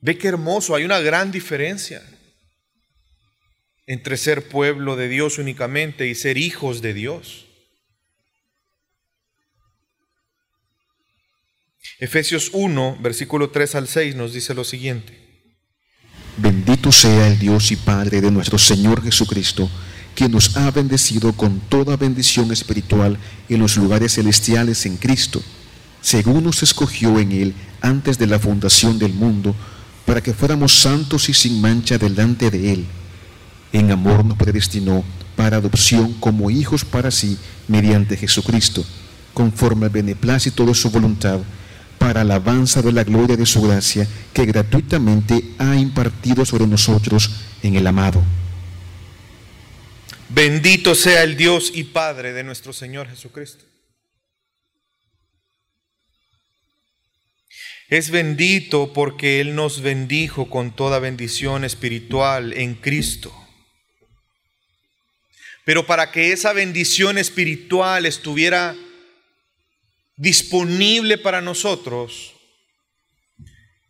Ve 0.00 0.18
qué 0.18 0.28
hermoso, 0.28 0.74
hay 0.74 0.84
una 0.84 1.00
gran 1.00 1.30
diferencia 1.32 2.02
entre 3.86 4.16
ser 4.16 4.48
pueblo 4.48 4.96
de 4.96 5.08
Dios 5.08 5.38
únicamente 5.38 6.06
y 6.06 6.14
ser 6.14 6.36
hijos 6.38 6.82
de 6.82 6.94
Dios. 6.94 7.43
Efesios 12.04 12.50
1, 12.52 12.98
versículo 13.00 13.48
3 13.48 13.76
al 13.76 13.88
6 13.88 14.14
nos 14.14 14.34
dice 14.34 14.52
lo 14.52 14.64
siguiente. 14.64 15.18
Bendito 16.36 16.92
sea 16.92 17.28
el 17.28 17.38
Dios 17.38 17.72
y 17.72 17.76
Padre 17.76 18.20
de 18.20 18.30
nuestro 18.30 18.58
Señor 18.58 19.02
Jesucristo, 19.02 19.70
quien 20.14 20.32
nos 20.32 20.54
ha 20.58 20.70
bendecido 20.70 21.32
con 21.32 21.60
toda 21.60 21.96
bendición 21.96 22.52
espiritual 22.52 23.16
en 23.48 23.58
los 23.58 23.78
lugares 23.78 24.16
celestiales 24.16 24.84
en 24.84 24.98
Cristo, 24.98 25.42
según 26.02 26.44
nos 26.44 26.62
escogió 26.62 27.18
en 27.18 27.32
Él 27.32 27.54
antes 27.80 28.18
de 28.18 28.26
la 28.26 28.38
fundación 28.38 28.98
del 28.98 29.14
mundo, 29.14 29.56
para 30.04 30.22
que 30.22 30.34
fuéramos 30.34 30.78
santos 30.78 31.30
y 31.30 31.32
sin 31.32 31.58
mancha 31.62 31.96
delante 31.96 32.50
de 32.50 32.74
Él 32.74 32.86
en 33.74 33.90
amor 33.90 34.24
nos 34.24 34.36
predestinó 34.36 35.02
para 35.36 35.56
adopción 35.56 36.12
como 36.20 36.50
hijos 36.50 36.84
para 36.84 37.10
sí 37.10 37.38
mediante 37.66 38.16
Jesucristo, 38.16 38.84
conforme 39.32 39.86
al 39.86 39.90
beneplácito 39.90 40.64
de 40.64 40.74
su 40.74 40.90
voluntad, 40.90 41.40
para 42.04 42.20
alabanza 42.20 42.82
de 42.82 42.92
la 42.92 43.02
gloria 43.02 43.34
de 43.34 43.46
su 43.46 43.62
gracia 43.62 44.06
que 44.34 44.44
gratuitamente 44.44 45.42
ha 45.56 45.74
impartido 45.74 46.44
sobre 46.44 46.66
nosotros 46.66 47.30
en 47.62 47.76
el 47.76 47.86
amado. 47.86 48.22
Bendito 50.28 50.94
sea 50.94 51.22
el 51.22 51.38
Dios 51.38 51.72
y 51.74 51.84
Padre 51.84 52.34
de 52.34 52.44
nuestro 52.44 52.74
Señor 52.74 53.08
Jesucristo. 53.08 53.64
Es 57.88 58.10
bendito 58.10 58.92
porque 58.92 59.40
Él 59.40 59.54
nos 59.54 59.80
bendijo 59.80 60.50
con 60.50 60.76
toda 60.76 60.98
bendición 60.98 61.64
espiritual 61.64 62.52
en 62.52 62.74
Cristo 62.74 63.32
pero 65.64 65.86
para 65.86 66.10
que 66.10 66.32
esa 66.32 66.52
bendición 66.52 67.16
espiritual 67.16 68.04
estuviera 68.04 68.76
disponible 70.16 71.18
para 71.18 71.40
nosotros, 71.40 72.34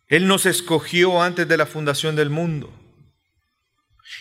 Él 0.08 0.26
nos 0.26 0.46
escogió 0.46 1.22
antes 1.22 1.48
de 1.48 1.56
la 1.56 1.66
fundación 1.66 2.16
del 2.16 2.30
mundo. 2.30 2.72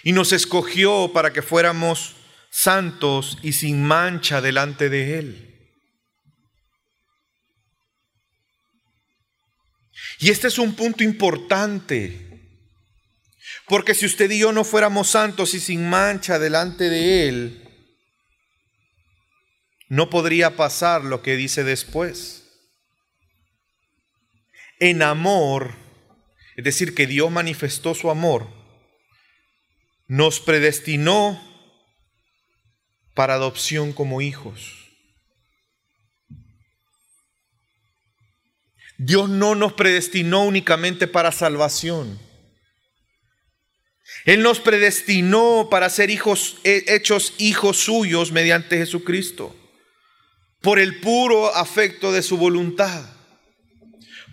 Y 0.03 0.11
nos 0.11 0.31
escogió 0.31 1.11
para 1.13 1.33
que 1.33 1.41
fuéramos 1.41 2.15
santos 2.49 3.37
y 3.41 3.53
sin 3.53 3.83
mancha 3.83 4.41
delante 4.41 4.89
de 4.89 5.19
Él. 5.19 5.49
Y 10.19 10.29
este 10.29 10.47
es 10.47 10.57
un 10.57 10.75
punto 10.75 11.03
importante, 11.03 12.39
porque 13.67 13.93
si 13.93 14.05
usted 14.05 14.29
y 14.31 14.39
yo 14.39 14.51
no 14.51 14.63
fuéramos 14.63 15.09
santos 15.09 15.53
y 15.53 15.59
sin 15.59 15.89
mancha 15.89 16.39
delante 16.39 16.89
de 16.89 17.27
Él, 17.27 17.62
no 19.93 20.09
podría 20.09 20.55
pasar 20.55 21.03
lo 21.03 21.21
que 21.21 21.35
dice 21.35 21.63
después. 21.63 22.45
En 24.79 25.03
amor, 25.03 25.75
es 26.55 26.63
decir, 26.63 26.95
que 26.95 27.05
Dios 27.05 27.29
manifestó 27.29 27.93
su 27.93 28.09
amor, 28.09 28.47
nos 30.07 30.39
predestinó 30.39 31.39
para 33.13 33.35
adopción 33.35 33.93
como 33.93 34.21
hijos. 34.21 34.89
Dios 38.97 39.29
no 39.29 39.53
nos 39.53 39.73
predestinó 39.73 40.43
únicamente 40.43 41.07
para 41.07 41.31
salvación. 41.31 42.19
Él 44.25 44.41
nos 44.41 44.59
predestinó 44.59 45.67
para 45.69 45.87
ser 45.91 46.09
hijos, 46.09 46.57
hechos 46.63 47.35
hijos 47.37 47.77
suyos 47.77 48.31
mediante 48.31 48.79
Jesucristo, 48.79 49.55
por 50.63 50.79
el 50.79 50.99
puro 50.99 51.53
afecto 51.53 52.11
de 52.11 52.23
su 52.23 52.37
voluntad, 52.37 53.05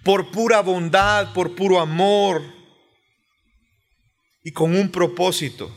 por 0.02 0.30
pura 0.30 0.60
bondad, 0.60 1.34
por 1.34 1.54
puro 1.54 1.78
amor 1.78 2.42
y 4.42 4.52
con 4.52 4.74
un 4.74 4.90
propósito, 4.90 5.70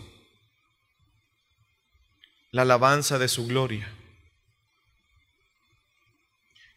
la 2.51 2.61
alabanza 2.61 3.19
de 3.19 3.27
su 3.27 3.47
gloria 3.47 3.91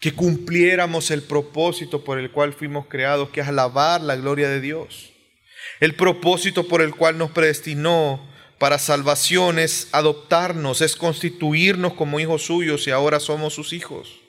que 0.01 0.15
cumpliéramos 0.15 1.11
el 1.11 1.23
propósito 1.23 2.05
por 2.05 2.19
el 2.19 2.31
cual 2.31 2.53
fuimos 2.53 2.87
creados, 2.87 3.31
que 3.31 3.41
es 3.41 3.49
alabar 3.49 4.01
la 4.01 4.17
gloria 4.17 4.49
de 4.49 4.61
Dios. 4.61 5.13
El 5.81 5.95
propósito 5.97 6.69
por 6.69 6.81
el 6.81 6.95
cual 6.95 7.19
nos 7.19 7.31
predestinó 7.31 8.36
para 8.59 8.79
salvación 8.79 9.59
es 9.59 9.89
adoptarnos, 9.93 10.81
es 10.81 10.97
constituirnos 10.97 11.95
como 11.95 12.21
hijos 12.21 12.43
suyos 12.43 12.87
y 12.87 12.91
ahora 12.91 13.21
somos 13.21 13.55
sus 13.55 13.73
hijos. 13.73 14.21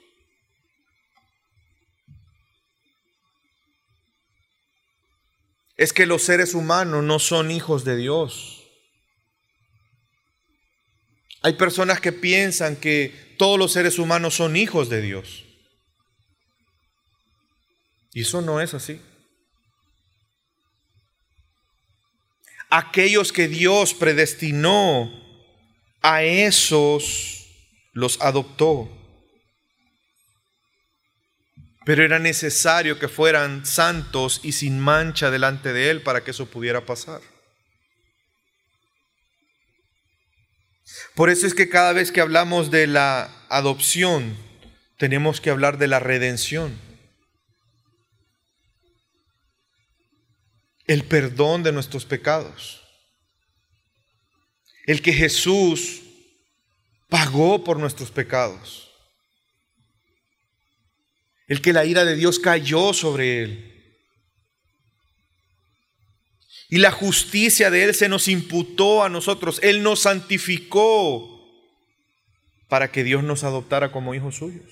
Es 5.76 5.92
que 5.92 6.06
los 6.06 6.22
seres 6.22 6.54
humanos 6.54 7.04
no 7.04 7.18
son 7.20 7.50
hijos 7.50 7.84
de 7.84 7.96
Dios. 7.96 8.64
Hay 11.40 11.52
personas 11.54 12.00
que 12.00 12.12
piensan 12.12 12.76
que 12.76 13.36
todos 13.38 13.58
los 13.58 13.72
seres 13.72 13.98
humanos 13.98 14.34
son 14.34 14.56
hijos 14.56 14.88
de 14.88 15.00
Dios. 15.00 15.44
Y 18.12 18.22
eso 18.22 18.42
no 18.42 18.60
es 18.60 18.74
así. 18.74 19.00
Aquellos 22.70 23.32
que 23.32 23.48
Dios 23.48 23.94
predestinó, 23.94 25.26
a 26.02 26.22
esos 26.22 27.46
los 27.92 28.20
adoptó. 28.20 28.88
Pero 31.84 32.04
era 32.04 32.18
necesario 32.18 32.98
que 32.98 33.08
fueran 33.08 33.64
santos 33.64 34.40
y 34.42 34.52
sin 34.52 34.78
mancha 34.78 35.30
delante 35.30 35.72
de 35.72 35.90
Él 35.90 36.02
para 36.02 36.22
que 36.22 36.32
eso 36.32 36.46
pudiera 36.46 36.84
pasar. 36.84 37.20
Por 41.14 41.30
eso 41.30 41.46
es 41.46 41.54
que 41.54 41.68
cada 41.68 41.92
vez 41.92 42.12
que 42.12 42.20
hablamos 42.20 42.70
de 42.70 42.86
la 42.86 43.30
adopción, 43.48 44.36
tenemos 44.98 45.40
que 45.40 45.50
hablar 45.50 45.78
de 45.78 45.88
la 45.88 45.98
redención. 45.98 46.87
El 50.88 51.04
perdón 51.04 51.62
de 51.62 51.70
nuestros 51.70 52.04
pecados. 52.04 52.82
El 54.86 55.00
que 55.02 55.12
Jesús 55.12 56.00
pagó 57.08 57.62
por 57.62 57.78
nuestros 57.78 58.10
pecados. 58.10 58.90
El 61.46 61.60
que 61.62 61.72
la 61.72 61.84
ira 61.84 62.04
de 62.04 62.16
Dios 62.16 62.38
cayó 62.38 62.92
sobre 62.92 63.42
él. 63.42 63.74
Y 66.70 66.78
la 66.78 66.90
justicia 66.90 67.70
de 67.70 67.84
Él 67.84 67.94
se 67.94 68.10
nos 68.10 68.28
imputó 68.28 69.02
a 69.02 69.08
nosotros. 69.08 69.58
Él 69.62 69.82
nos 69.82 70.00
santificó 70.00 71.34
para 72.68 72.92
que 72.92 73.04
Dios 73.04 73.24
nos 73.24 73.42
adoptara 73.42 73.90
como 73.90 74.14
hijos 74.14 74.36
suyos. 74.36 74.70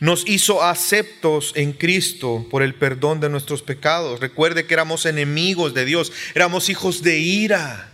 Nos 0.00 0.26
hizo 0.26 0.62
aceptos 0.62 1.52
en 1.54 1.74
Cristo 1.74 2.46
por 2.50 2.62
el 2.62 2.74
perdón 2.74 3.20
de 3.20 3.28
nuestros 3.28 3.62
pecados. 3.62 4.18
Recuerde 4.18 4.66
que 4.66 4.72
éramos 4.72 5.04
enemigos 5.04 5.74
de 5.74 5.84
Dios, 5.84 6.10
éramos 6.34 6.70
hijos 6.70 7.02
de 7.02 7.18
ira. 7.18 7.92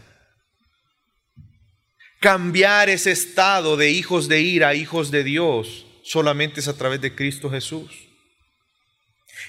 Cambiar 2.21 2.89
ese 2.89 3.11
estado 3.11 3.77
de 3.77 3.91
hijos 3.91 4.29
de 4.29 4.41
ira 4.41 4.69
a 4.69 4.75
hijos 4.75 5.11
de 5.11 5.25
Dios 5.25 5.87
solamente 6.05 6.61
es 6.61 6.69
a 6.69 6.77
través 6.77 7.01
de 7.01 7.15
Cristo 7.15 7.51
Jesús. 7.51 7.91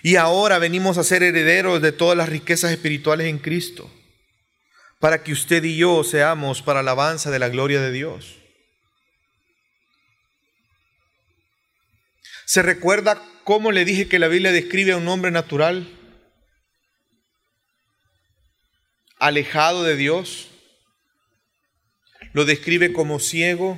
Y 0.01 0.15
ahora 0.15 0.57
venimos 0.57 0.97
a 0.97 1.03
ser 1.03 1.21
herederos 1.21 1.81
de 1.81 1.91
todas 1.91 2.17
las 2.17 2.29
riquezas 2.29 2.71
espirituales 2.71 3.27
en 3.27 3.37
Cristo, 3.37 3.89
para 4.99 5.23
que 5.23 5.31
usted 5.31 5.63
y 5.63 5.77
yo 5.77 6.03
seamos 6.03 6.63
para 6.63 6.79
alabanza 6.79 7.29
de 7.29 7.39
la 7.39 7.49
gloria 7.49 7.81
de 7.81 7.91
Dios. 7.91 8.37
¿Se 12.47 12.61
recuerda 12.61 13.21
cómo 13.43 13.73
le 13.73 13.83
dije 13.83 14.07
que 14.07 14.19
la 14.19 14.29
Biblia 14.29 14.53
describe 14.53 14.93
a 14.93 14.97
un 14.97 15.07
hombre 15.09 15.31
natural? 15.31 15.85
Alejado 19.19 19.83
de 19.83 19.97
Dios. 19.97 20.47
Lo 22.31 22.45
describe 22.45 22.93
como 22.93 23.19
ciego, 23.19 23.77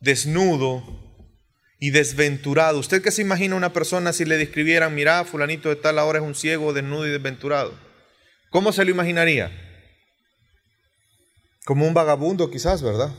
desnudo 0.00 0.82
y 1.78 1.90
desventurado. 1.90 2.78
¿Usted 2.78 3.02
qué 3.02 3.10
se 3.10 3.20
imagina 3.20 3.54
una 3.54 3.74
persona 3.74 4.14
si 4.14 4.24
le 4.24 4.38
describieran, 4.38 4.94
mira, 4.94 5.22
fulanito 5.26 5.68
de 5.68 5.76
tal 5.76 5.98
ahora 5.98 6.20
es 6.20 6.24
un 6.24 6.34
ciego, 6.34 6.72
desnudo 6.72 7.06
y 7.06 7.10
desventurado? 7.10 7.78
¿Cómo 8.48 8.72
se 8.72 8.82
lo 8.82 8.90
imaginaría? 8.90 9.52
Como 11.66 11.86
un 11.86 11.92
vagabundo 11.92 12.50
quizás, 12.50 12.80
¿verdad? 12.80 13.14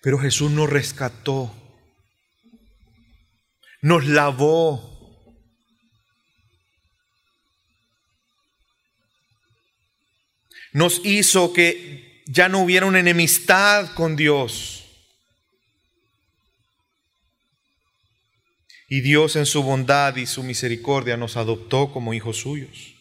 Pero 0.00 0.18
Jesús 0.18 0.50
nos 0.50 0.70
rescató, 0.70 1.54
nos 3.80 4.06
lavó. 4.06 4.96
Nos 10.72 11.00
hizo 11.04 11.52
que 11.52 12.22
ya 12.26 12.48
no 12.48 12.60
hubiera 12.60 12.86
una 12.86 13.00
enemistad 13.00 13.94
con 13.94 14.14
Dios. 14.14 14.84
Y 18.90 19.00
Dios 19.00 19.36
en 19.36 19.46
su 19.46 19.62
bondad 19.62 20.16
y 20.16 20.26
su 20.26 20.42
misericordia 20.42 21.16
nos 21.16 21.36
adoptó 21.36 21.92
como 21.92 22.14
hijos 22.14 22.38
suyos. 22.38 22.94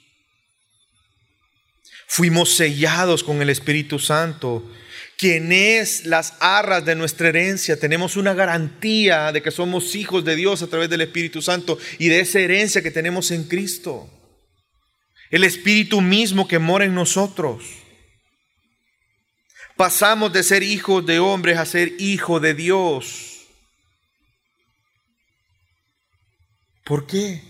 Fuimos 2.08 2.56
sellados 2.56 3.24
con 3.24 3.42
el 3.42 3.50
Espíritu 3.50 4.00
Santo 4.00 4.70
quien 5.18 5.52
es 5.52 6.06
las 6.06 6.36
arras 6.40 6.86
de 6.86 6.96
nuestra 6.96 7.30
herencia. 7.30 7.80
Tenemos 7.80 8.16
una 8.16 8.36
garantía 8.36 9.32
de 9.32 9.42
que 9.42 9.50
somos 9.50 9.96
hijos 9.96 10.24
de 10.24 10.36
Dios 10.36 10.62
a 10.62 10.68
través 10.68 10.90
del 10.90 11.02
Espíritu 11.02 11.42
Santo 11.42 11.80
y 11.98 12.08
de 12.08 12.20
esa 12.20 12.40
herencia 12.40 12.84
que 12.84 12.92
tenemos 12.92 13.32
en 13.32 13.46
Cristo. 13.46 14.08
El 15.32 15.44
Espíritu 15.44 16.02
mismo 16.02 16.48
que 16.48 16.60
mora 16.60 16.86
en 16.86 16.94
nosotros. 16.94 17.66
Pasamos 19.76 20.32
de 20.34 20.44
ser 20.44 20.62
hijos 20.64 21.06
de 21.06 21.20
hombres 21.20 21.58
a 21.58 21.66
ser 21.66 21.94
hijos 22.00 22.42
de 22.42 22.54
Dios. 22.54 23.48
¿Por 26.86 27.06
qué? 27.08 27.42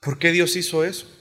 ¿Por 0.00 0.18
qué 0.18 0.32
Dios 0.32 0.54
hizo 0.54 0.84
eso? 0.84 1.13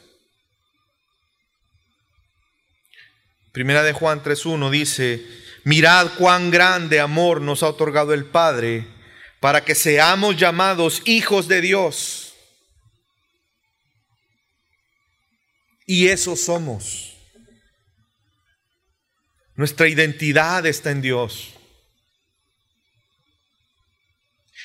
Primera 3.53 3.83
de 3.83 3.93
Juan 3.93 4.23
3.1 4.23 4.71
dice, 4.71 5.23
mirad 5.63 6.09
cuán 6.17 6.49
grande 6.49 6.99
amor 6.99 7.39
nos 7.39 7.61
ha 7.61 7.67
otorgado 7.67 8.15
el 8.15 8.25
Padre 8.25 8.87
para 9.39 9.63
que 9.63 9.75
seamos 9.75 10.37
llamados 10.37 11.03
hijos 11.05 11.47
de 11.47 11.61
Dios. 11.61 12.33
Y 15.85 16.07
eso 16.07 16.35
somos. 16.35 17.15
Nuestra 19.55 19.87
identidad 19.87 20.65
está 20.65 20.89
en 20.89 21.03
Dios. 21.03 21.53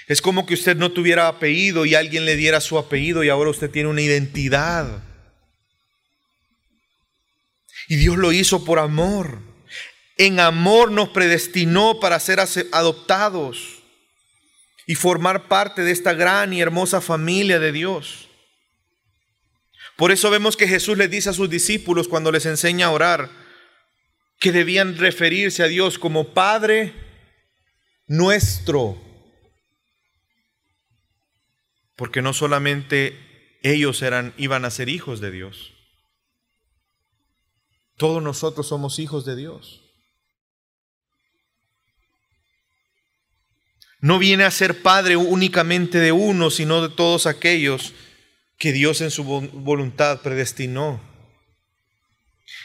Es 0.06 0.22
como 0.22 0.46
que 0.46 0.54
usted 0.54 0.78
no 0.78 0.92
tuviera 0.92 1.28
apellido 1.28 1.84
y 1.84 1.94
alguien 1.94 2.24
le 2.24 2.36
diera 2.36 2.62
su 2.62 2.78
apellido 2.78 3.22
y 3.22 3.28
ahora 3.28 3.50
usted 3.50 3.70
tiene 3.70 3.90
una 3.90 4.00
identidad. 4.00 5.02
Y 7.88 7.96
Dios 7.96 8.16
lo 8.16 8.32
hizo 8.32 8.64
por 8.64 8.78
amor. 8.78 9.40
En 10.16 10.40
amor 10.40 10.90
nos 10.92 11.08
predestinó 11.08 12.00
para 12.00 12.20
ser 12.20 12.40
adoptados 12.72 13.82
y 14.86 14.94
formar 14.94 15.48
parte 15.48 15.82
de 15.82 15.90
esta 15.90 16.12
gran 16.12 16.52
y 16.52 16.60
hermosa 16.60 17.00
familia 17.00 17.58
de 17.58 17.72
Dios. 17.72 18.28
Por 19.96 20.12
eso 20.12 20.30
vemos 20.30 20.56
que 20.56 20.68
Jesús 20.68 20.96
les 20.96 21.10
dice 21.10 21.30
a 21.30 21.32
sus 21.32 21.50
discípulos 21.50 22.08
cuando 22.08 22.30
les 22.30 22.46
enseña 22.46 22.86
a 22.86 22.90
orar 22.90 23.30
que 24.38 24.52
debían 24.52 24.96
referirse 24.96 25.62
a 25.62 25.66
Dios 25.66 25.98
como 25.98 26.32
Padre 26.32 26.94
nuestro 28.06 29.08
porque 31.98 32.22
no 32.22 32.32
solamente 32.32 33.58
ellos 33.64 34.02
eran, 34.02 34.32
iban 34.36 34.64
a 34.64 34.70
ser 34.70 34.88
hijos 34.88 35.20
de 35.20 35.32
Dios, 35.32 35.74
todos 37.98 38.22
nosotros 38.22 38.66
somos 38.66 38.98
hijos 38.98 39.26
de 39.26 39.36
Dios. 39.36 39.82
No 44.00 44.18
viene 44.18 44.44
a 44.44 44.50
ser 44.50 44.80
padre 44.82 45.16
únicamente 45.16 45.98
de 45.98 46.12
uno, 46.12 46.50
sino 46.50 46.80
de 46.80 46.94
todos 46.94 47.26
aquellos 47.26 47.92
que 48.56 48.72
Dios 48.72 49.00
en 49.00 49.10
su 49.10 49.24
voluntad 49.24 50.20
predestinó. 50.20 51.00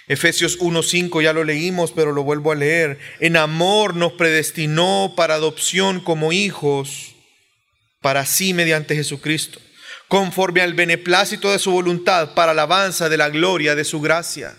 Efesios 0.07 0.59
1.5 0.59 1.23
ya 1.23 1.34
lo 1.34 1.43
leímos, 1.43 1.91
pero 1.91 2.11
lo 2.11 2.23
vuelvo 2.23 2.51
a 2.51 2.55
leer. 2.55 2.99
En 3.19 3.36
amor 3.36 3.95
nos 3.95 4.13
predestinó 4.13 5.13
para 5.15 5.36
adopción 5.36 5.99
como 5.99 6.31
hijos 6.31 7.15
para 8.01 8.25
sí 8.25 8.53
mediante 8.53 8.95
Jesucristo, 8.95 9.59
conforme 10.09 10.61
al 10.61 10.73
beneplácito 10.73 11.51
de 11.51 11.57
su 11.57 11.71
voluntad, 11.71 12.36
para 12.36 12.51
alabanza 12.51 13.09
de 13.09 13.17
la 13.17 13.29
gloria 13.29 13.75
de 13.75 13.86
su 13.86 14.01
gracia. 14.01 14.55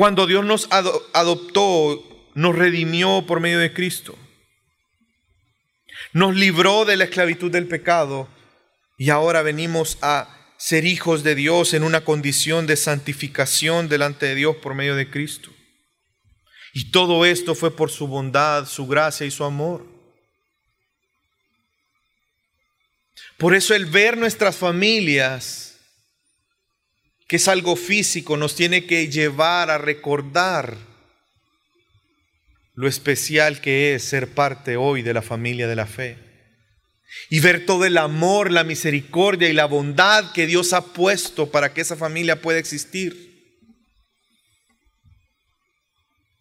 Cuando 0.00 0.26
Dios 0.26 0.46
nos 0.46 0.66
adoptó, 0.70 2.02
nos 2.32 2.56
redimió 2.56 3.26
por 3.26 3.38
medio 3.38 3.58
de 3.58 3.74
Cristo. 3.74 4.16
Nos 6.14 6.34
libró 6.34 6.86
de 6.86 6.96
la 6.96 7.04
esclavitud 7.04 7.50
del 7.50 7.68
pecado 7.68 8.26
y 8.96 9.10
ahora 9.10 9.42
venimos 9.42 9.98
a 10.00 10.54
ser 10.56 10.86
hijos 10.86 11.22
de 11.22 11.34
Dios 11.34 11.74
en 11.74 11.82
una 11.82 12.02
condición 12.02 12.66
de 12.66 12.78
santificación 12.78 13.90
delante 13.90 14.24
de 14.24 14.36
Dios 14.36 14.56
por 14.56 14.74
medio 14.74 14.96
de 14.96 15.10
Cristo. 15.10 15.50
Y 16.72 16.92
todo 16.92 17.26
esto 17.26 17.54
fue 17.54 17.76
por 17.76 17.90
su 17.90 18.06
bondad, 18.06 18.64
su 18.64 18.86
gracia 18.86 19.26
y 19.26 19.30
su 19.30 19.44
amor. 19.44 19.86
Por 23.36 23.54
eso 23.54 23.74
el 23.74 23.84
ver 23.84 24.16
nuestras 24.16 24.56
familias, 24.56 25.69
que 27.30 27.36
es 27.36 27.46
algo 27.46 27.76
físico, 27.76 28.36
nos 28.36 28.56
tiene 28.56 28.86
que 28.86 29.06
llevar 29.06 29.70
a 29.70 29.78
recordar 29.78 30.76
lo 32.74 32.88
especial 32.88 33.60
que 33.60 33.94
es 33.94 34.02
ser 34.02 34.34
parte 34.34 34.76
hoy 34.76 35.02
de 35.02 35.14
la 35.14 35.22
familia 35.22 35.68
de 35.68 35.76
la 35.76 35.86
fe. 35.86 36.18
Y 37.28 37.38
ver 37.38 37.66
todo 37.66 37.84
el 37.84 37.98
amor, 37.98 38.50
la 38.50 38.64
misericordia 38.64 39.48
y 39.48 39.52
la 39.52 39.66
bondad 39.66 40.32
que 40.32 40.48
Dios 40.48 40.72
ha 40.72 40.92
puesto 40.92 41.52
para 41.52 41.72
que 41.72 41.82
esa 41.82 41.94
familia 41.94 42.42
pueda 42.42 42.58
existir. 42.58 43.54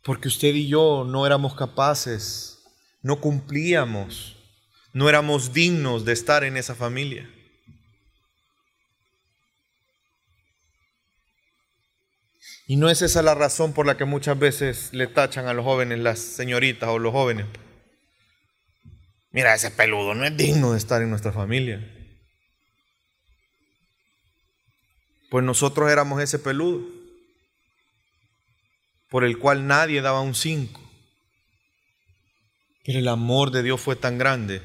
Porque 0.02 0.28
usted 0.28 0.56
y 0.56 0.70
yo 0.70 1.06
no 1.08 1.28
éramos 1.28 1.54
capaces, 1.54 2.58
no 3.04 3.22
cumplíamos 3.22 4.38
no 4.92 5.08
éramos 5.08 5.54
dignos 5.54 6.04
de 6.04 6.14
estar 6.14 6.44
en 6.44 6.58
esa 6.58 6.74
familia. 6.74 7.30
Y 12.70 12.76
no 12.76 12.88
es 12.92 13.02
esa 13.02 13.24
la 13.24 13.34
razón 13.34 13.74
por 13.74 13.88
la 13.88 13.98
que 13.98 14.06
muchas 14.06 14.38
veces 14.38 14.94
le 14.94 15.08
tachan 15.08 15.48
a 15.48 15.56
los 15.56 15.66
jóvenes 15.66 15.98
las 15.98 16.20
señoritas 16.20 16.88
o 16.90 17.00
los 17.00 17.12
jóvenes. 17.12 17.48
Mira, 19.32 19.56
ese 19.56 19.72
peludo 19.72 20.14
no 20.14 20.24
es 20.24 20.38
digno 20.38 20.74
de 20.74 20.78
estar 20.78 21.02
en 21.02 21.10
nuestra 21.10 21.32
familia. 21.32 21.84
Pues 25.32 25.44
nosotros 25.44 25.90
éramos 25.92 26.22
ese 26.22 26.38
peludo, 26.38 26.88
por 29.10 29.24
el 29.24 29.40
cual 29.40 29.66
nadie 29.66 30.04
daba 30.04 30.22
un 30.22 30.36
cinco. 30.36 30.80
Pero 32.86 33.00
el 33.00 33.08
amor 33.08 33.50
de 33.50 33.64
Dios 33.64 33.82
fue 33.82 33.96
tan 33.96 34.20
grande 34.20 34.62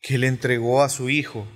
que 0.00 0.14
Él 0.14 0.22
entregó 0.22 0.84
a 0.84 0.88
su 0.88 1.10
Hijo 1.10 1.48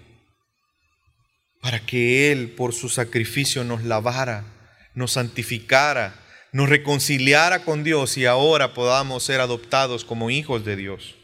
para 1.60 1.78
que 1.86 2.32
Él 2.32 2.50
por 2.50 2.74
su 2.74 2.88
sacrificio 2.88 3.62
nos 3.62 3.84
lavara, 3.84 4.51
nos 4.94 5.12
santificara, 5.12 6.14
nos 6.52 6.68
reconciliara 6.68 7.64
con 7.64 7.82
Dios 7.82 8.16
y 8.16 8.26
ahora 8.26 8.74
podamos 8.74 9.24
ser 9.24 9.40
adoptados 9.40 10.04
como 10.04 10.30
hijos 10.30 10.64
de 10.64 10.76
Dios. 10.76 11.14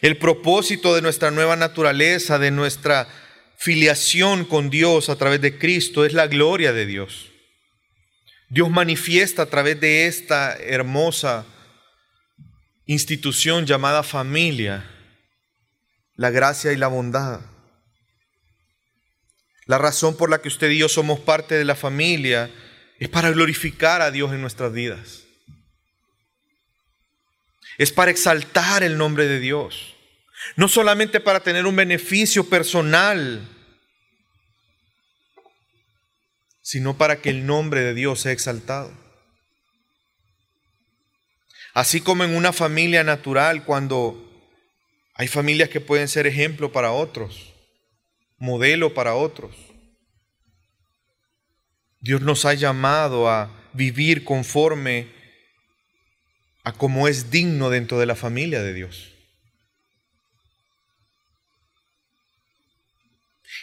El 0.00 0.16
propósito 0.16 0.94
de 0.94 1.02
nuestra 1.02 1.30
nueva 1.30 1.56
naturaleza, 1.56 2.38
de 2.38 2.50
nuestra 2.50 3.08
filiación 3.56 4.44
con 4.44 4.70
Dios 4.70 5.08
a 5.08 5.16
través 5.16 5.40
de 5.40 5.58
Cristo 5.58 6.04
es 6.04 6.12
la 6.12 6.28
gloria 6.28 6.72
de 6.72 6.86
Dios. 6.86 7.30
Dios 8.48 8.70
manifiesta 8.70 9.42
a 9.42 9.46
través 9.46 9.80
de 9.80 10.06
esta 10.06 10.56
hermosa 10.56 11.44
institución 12.86 13.66
llamada 13.66 14.02
familia 14.02 14.88
la 16.14 16.30
gracia 16.30 16.72
y 16.72 16.76
la 16.76 16.88
bondad. 16.88 17.40
La 19.66 19.78
razón 19.78 20.16
por 20.16 20.30
la 20.30 20.40
que 20.40 20.48
usted 20.48 20.70
y 20.70 20.78
yo 20.78 20.88
somos 20.88 21.20
parte 21.20 21.54
de 21.54 21.64
la 21.64 21.74
familia 21.74 22.50
es 22.98 23.08
para 23.08 23.30
glorificar 23.30 24.02
a 24.02 24.10
Dios 24.10 24.32
en 24.32 24.40
nuestras 24.40 24.72
vidas. 24.72 25.24
Es 27.78 27.92
para 27.92 28.10
exaltar 28.10 28.82
el 28.82 28.98
nombre 28.98 29.28
de 29.28 29.38
Dios. 29.38 29.94
No 30.56 30.68
solamente 30.68 31.20
para 31.20 31.40
tener 31.40 31.66
un 31.66 31.76
beneficio 31.76 32.48
personal, 32.48 33.46
sino 36.62 36.98
para 36.98 37.20
que 37.20 37.30
el 37.30 37.46
nombre 37.46 37.82
de 37.82 37.94
Dios 37.94 38.20
sea 38.20 38.32
exaltado. 38.32 38.92
Así 41.72 42.00
como 42.00 42.24
en 42.24 42.34
una 42.34 42.52
familia 42.52 43.04
natural, 43.04 43.64
cuando 43.64 44.24
hay 45.14 45.28
familias 45.28 45.68
que 45.68 45.80
pueden 45.80 46.08
ser 46.08 46.26
ejemplo 46.26 46.72
para 46.72 46.90
otros, 46.90 47.54
modelo 48.38 48.94
para 48.94 49.14
otros. 49.14 49.67
Dios 52.00 52.20
nos 52.20 52.44
ha 52.44 52.54
llamado 52.54 53.28
a 53.28 53.50
vivir 53.72 54.24
conforme 54.24 55.08
a 56.64 56.72
como 56.72 57.08
es 57.08 57.30
digno 57.30 57.70
dentro 57.70 57.98
de 57.98 58.06
la 58.06 58.14
familia 58.14 58.62
de 58.62 58.74
Dios. 58.74 59.14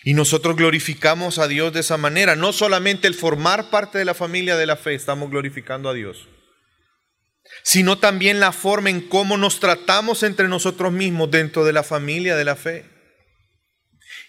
Y 0.03 0.13
nosotros 0.13 0.55
glorificamos 0.55 1.39
a 1.39 1.47
Dios 1.47 1.73
de 1.73 1.79
esa 1.79 1.97
manera. 1.97 2.35
No 2.35 2.53
solamente 2.53 3.07
el 3.07 3.15
formar 3.15 3.71
parte 3.71 3.97
de 3.97 4.05
la 4.05 4.13
familia 4.13 4.55
de 4.55 4.67
la 4.67 4.75
fe, 4.75 4.93
estamos 4.93 5.31
glorificando 5.31 5.89
a 5.89 5.95
Dios, 5.95 6.27
sino 7.63 7.97
también 7.97 8.39
la 8.39 8.51
forma 8.51 8.91
en 8.91 9.01
cómo 9.01 9.35
nos 9.35 9.59
tratamos 9.59 10.21
entre 10.21 10.47
nosotros 10.47 10.93
mismos 10.93 11.31
dentro 11.31 11.65
de 11.65 11.73
la 11.73 11.81
familia 11.81 12.35
de 12.35 12.45
la 12.45 12.55
fe. 12.55 12.85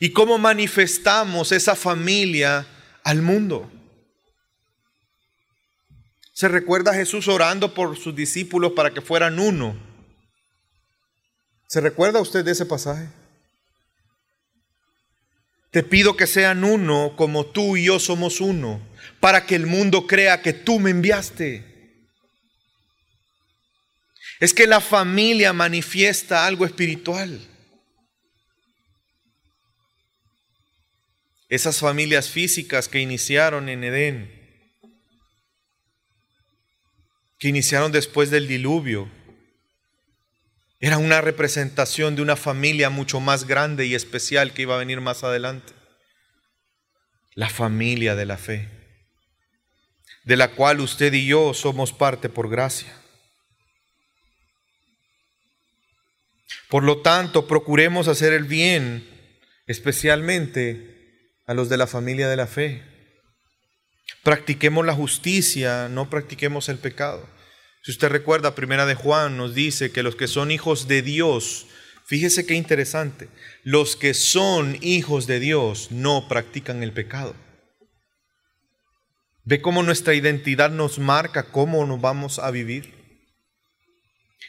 Y 0.01 0.11
cómo 0.11 0.39
manifestamos 0.39 1.53
esa 1.53 1.75
familia 1.75 2.67
al 3.05 3.21
mundo. 3.21 3.71
Se 6.37 6.49
recuerda 6.49 6.91
a 6.91 6.95
Jesús 6.95 7.29
orando 7.29 7.73
por 7.73 7.97
sus 7.97 8.15
discípulos 8.15 8.73
para 8.73 8.93
que 8.93 9.01
fueran 9.01 9.39
uno. 9.39 9.75
¿Se 11.67 11.81
recuerda 11.81 12.21
usted 12.21 12.45
de 12.45 12.53
ese 12.53 12.67
pasaje? 12.67 13.09
Te 15.71 15.83
pido 15.83 16.15
que 16.15 16.27
sean 16.27 16.63
uno 16.63 17.15
como 17.17 17.47
tú 17.47 17.79
y 17.79 17.87
yo 17.87 17.99
somos 17.99 18.43
uno, 18.43 18.87
para 19.19 19.47
que 19.47 19.55
el 19.55 19.67
mundo 19.67 20.07
crea 20.07 20.43
que 20.43 20.53
tú 20.53 20.79
me 20.79 20.91
enviaste. 20.91 21.65
Es 24.39 24.53
que 24.53 24.67
la 24.67 24.83
familia 24.83 25.55
manifiesta 25.55 26.47
algo 26.47 26.67
espiritual. 26.67 27.41
Esas 31.49 31.79
familias 31.79 32.29
físicas 32.29 32.89
que 32.89 33.01
iniciaron 33.01 33.71
en 33.71 33.85
Edén, 33.85 34.36
que 37.39 37.49
iniciaron 37.49 37.93
después 37.93 38.31
del 38.31 38.49
diluvio, 38.49 39.11
eran 40.81 41.05
una 41.05 41.21
representación 41.21 42.17
de 42.17 42.23
una 42.23 42.37
familia 42.37 42.91
mucho 42.91 43.21
más 43.21 43.47
grande 43.47 43.87
y 43.87 43.95
especial 43.95 44.53
que 44.53 44.63
iba 44.63 44.75
a 44.75 44.79
venir 44.79 45.01
más 45.01 45.25
adelante. 45.25 45.73
La 47.35 47.49
familia 47.49 48.15
de 48.15 48.27
la 48.27 48.39
fe, 48.39 48.69
de 50.25 50.37
la 50.37 50.53
cual 50.53 50.81
usted 50.81 51.13
y 51.13 51.27
yo 51.27 51.55
somos 51.55 51.93
parte 51.93 52.29
por 52.29 52.49
gracia. 52.49 52.93
Por 56.69 56.83
lo 56.83 57.01
tanto, 57.03 57.47
procuremos 57.47 58.09
hacer 58.09 58.33
el 58.33 58.45
bien, 58.45 59.07
especialmente 59.67 61.33
a 61.47 61.55
los 61.55 61.69
de 61.69 61.77
la 61.77 61.87
familia 61.87 62.29
de 62.29 62.37
la 62.37 62.47
fe. 62.47 62.96
Practiquemos 64.27 64.85
la 64.85 64.93
justicia, 64.93 65.89
no 65.89 66.11
practiquemos 66.11 66.69
el 66.69 66.79
pecado. 66.79 67.25
Si 67.85 67.93
usted 67.93 68.09
recuerda, 68.09 68.57
primera 68.57 68.85
de 68.85 68.97
Juan 68.97 69.37
nos 69.37 69.55
dice 69.55 69.93
que 69.93 70.03
los 70.03 70.17
que 70.17 70.27
son 70.27 70.51
hijos 70.51 70.89
de 70.89 71.01
Dios, 71.01 71.69
fíjese 72.07 72.45
qué 72.45 72.55
interesante, 72.55 73.29
los 73.63 73.95
que 73.95 74.15
son 74.15 74.79
hijos 74.81 75.29
de 75.29 75.39
Dios 75.39 75.93
no 75.93 76.27
practican 76.27 76.83
el 76.83 76.93
pecado. 76.93 77.37
Ve 79.45 79.63
cómo 79.63 79.85
nuestra 79.85 80.15
identidad 80.15 80.71
nos 80.71 80.99
marca 80.99 81.45
cómo 81.45 81.87
nos 81.87 82.01
vamos 82.01 82.41
a 82.41 82.51
vivir. 82.51 82.95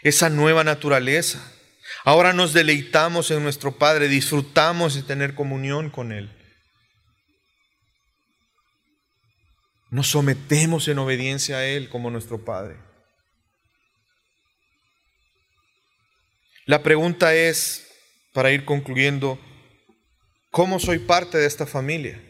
Esa 0.02 0.32
nueva 0.32 0.64
naturaleza. 0.64 1.54
Ahora 2.04 2.34
nos 2.34 2.52
deleitamos 2.52 3.30
en 3.30 3.44
nuestro 3.44 3.78
Padre, 3.78 4.08
disfrutamos 4.08 4.96
de 4.96 5.04
tener 5.04 5.36
comunión 5.36 5.92
con 5.92 6.12
Él. 6.12 6.37
Nos 9.90 10.08
sometemos 10.10 10.88
en 10.88 11.00
obediencia 11.00 11.58
a 11.58 11.66
Él 11.66 11.90
como 11.90 12.10
nuestro 12.10 12.44
Padre. 12.44 12.76
La 16.66 16.84
pregunta 16.84 17.34
es, 17.34 17.88
para 18.34 18.52
ir 18.52 18.66
concluyendo, 18.66 19.40
¿cómo 20.52 20.80
soy 20.80 21.00
parte 21.00 21.38
de 21.38 21.48
esta 21.48 21.66
familia? 21.66 22.22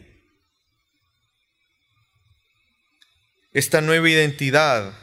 Esta 3.52 3.80
nueva 3.80 4.08
identidad, 4.08 4.96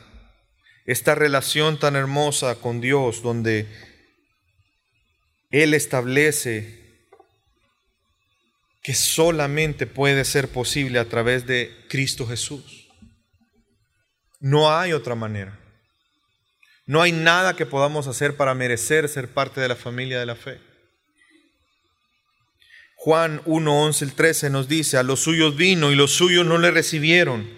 esta 0.86 1.16
relación 1.16 1.78
tan 1.78 1.98
hermosa 1.98 2.56
con 2.56 2.80
Dios, 2.80 3.22
donde 3.22 3.68
Él 5.52 5.74
establece 5.74 6.85
que 8.86 8.94
solamente 8.94 9.88
puede 9.88 10.24
ser 10.26 10.48
posible 10.48 11.00
a 11.00 11.06
través 11.06 11.48
de 11.48 11.76
Cristo 11.90 12.28
Jesús. 12.28 12.88
No 14.40 14.72
hay 14.72 14.94
otra 14.94 15.16
manera. 15.16 15.60
No 16.86 17.02
hay 17.02 17.12
nada 17.12 17.56
que 17.56 17.66
podamos 17.66 18.06
hacer 18.06 18.38
para 18.38 18.54
merecer 18.54 19.10
ser 19.10 19.34
parte 19.34 19.60
de 19.60 19.70
la 19.70 19.76
familia 19.76 20.20
de 20.20 20.28
la 20.28 20.36
fe. 20.36 20.60
Juan 22.98 23.42
1, 23.46 23.84
11, 23.86 24.06
el 24.06 24.14
13 24.14 24.52
nos 24.52 24.68
dice, 24.68 24.98
a 24.98 25.04
los 25.04 25.20
suyos 25.22 25.56
vino 25.56 25.92
y 25.92 25.96
los 25.96 26.12
suyos 26.12 26.46
no 26.46 26.60
le 26.60 26.70
recibieron, 26.70 27.50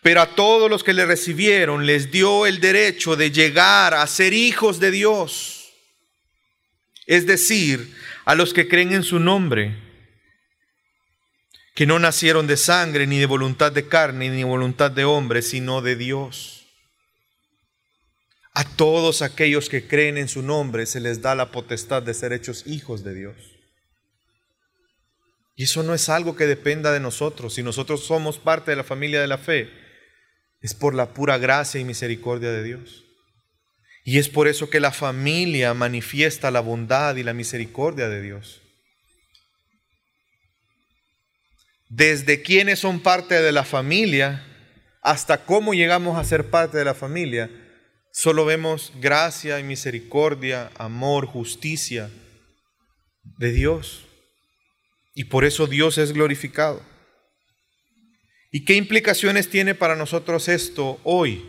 pero 0.00 0.22
a 0.22 0.34
todos 0.34 0.70
los 0.70 0.82
que 0.82 0.94
le 0.94 1.04
recibieron 1.04 1.84
les 1.84 2.10
dio 2.10 2.46
el 2.46 2.60
derecho 2.60 3.14
de 3.14 3.30
llegar 3.30 3.92
a 3.92 4.06
ser 4.06 4.32
hijos 4.32 4.80
de 4.80 4.90
Dios, 4.90 5.70
es 7.04 7.26
decir, 7.26 7.94
a 8.24 8.34
los 8.34 8.54
que 8.54 8.68
creen 8.68 8.94
en 8.94 9.02
su 9.02 9.18
nombre, 9.18 9.81
que 11.74 11.86
no 11.86 11.98
nacieron 11.98 12.46
de 12.46 12.56
sangre, 12.56 13.06
ni 13.06 13.18
de 13.18 13.26
voluntad 13.26 13.72
de 13.72 13.88
carne, 13.88 14.28
ni 14.28 14.38
de 14.38 14.44
voluntad 14.44 14.90
de 14.90 15.04
hombre, 15.04 15.42
sino 15.42 15.80
de 15.80 15.96
Dios. 15.96 16.66
A 18.54 18.64
todos 18.64 19.22
aquellos 19.22 19.70
que 19.70 19.86
creen 19.86 20.18
en 20.18 20.28
su 20.28 20.42
nombre 20.42 20.84
se 20.84 21.00
les 21.00 21.22
da 21.22 21.34
la 21.34 21.50
potestad 21.50 22.02
de 22.02 22.12
ser 22.12 22.34
hechos 22.34 22.66
hijos 22.66 23.02
de 23.02 23.14
Dios. 23.14 23.36
Y 25.54 25.64
eso 25.64 25.82
no 25.82 25.94
es 25.94 26.08
algo 26.08 26.36
que 26.36 26.46
dependa 26.46 26.92
de 26.92 27.00
nosotros. 27.00 27.54
Si 27.54 27.62
nosotros 27.62 28.04
somos 28.04 28.38
parte 28.38 28.70
de 28.70 28.76
la 28.76 28.84
familia 28.84 29.20
de 29.20 29.26
la 29.26 29.38
fe, 29.38 29.70
es 30.60 30.74
por 30.74 30.94
la 30.94 31.14
pura 31.14 31.38
gracia 31.38 31.80
y 31.80 31.84
misericordia 31.84 32.52
de 32.52 32.62
Dios. 32.62 33.04
Y 34.04 34.18
es 34.18 34.28
por 34.28 34.48
eso 34.48 34.68
que 34.68 34.80
la 34.80 34.92
familia 34.92 35.72
manifiesta 35.74 36.50
la 36.50 36.60
bondad 36.60 37.16
y 37.16 37.22
la 37.22 37.34
misericordia 37.34 38.08
de 38.08 38.20
Dios. 38.20 38.61
Desde 41.94 42.42
quienes 42.42 42.78
son 42.78 43.00
parte 43.00 43.42
de 43.42 43.52
la 43.52 43.64
familia 43.64 44.44
hasta 45.02 45.44
cómo 45.44 45.74
llegamos 45.74 46.18
a 46.18 46.24
ser 46.24 46.50
parte 46.50 46.78
de 46.78 46.84
la 46.84 46.94
familia, 46.94 47.50
Solo 48.14 48.44
vemos 48.44 48.92
gracia 49.00 49.58
y 49.58 49.64
misericordia, 49.64 50.70
amor, 50.76 51.24
justicia 51.24 52.10
de 53.38 53.52
Dios. 53.52 54.04
Y 55.14 55.24
por 55.24 55.46
eso 55.46 55.66
Dios 55.66 55.96
es 55.96 56.12
glorificado. 56.12 56.82
¿Y 58.50 58.66
qué 58.66 58.74
implicaciones 58.74 59.48
tiene 59.48 59.74
para 59.74 59.96
nosotros 59.96 60.48
esto 60.48 61.00
hoy? 61.04 61.42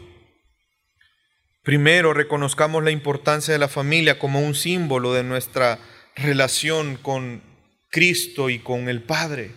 Primero, 1.64 2.14
reconozcamos 2.14 2.82
la 2.82 2.92
importancia 2.92 3.52
de 3.52 3.60
la 3.60 3.68
familia 3.68 4.18
como 4.18 4.40
un 4.40 4.56
símbolo 4.56 5.14
de 5.14 5.24
nuestra 5.24 5.80
relación 6.16 6.96
con 6.96 7.44
Cristo 7.90 8.50
y 8.50 8.60
con 8.60 8.88
el 8.88 9.04
Padre. 9.04 9.52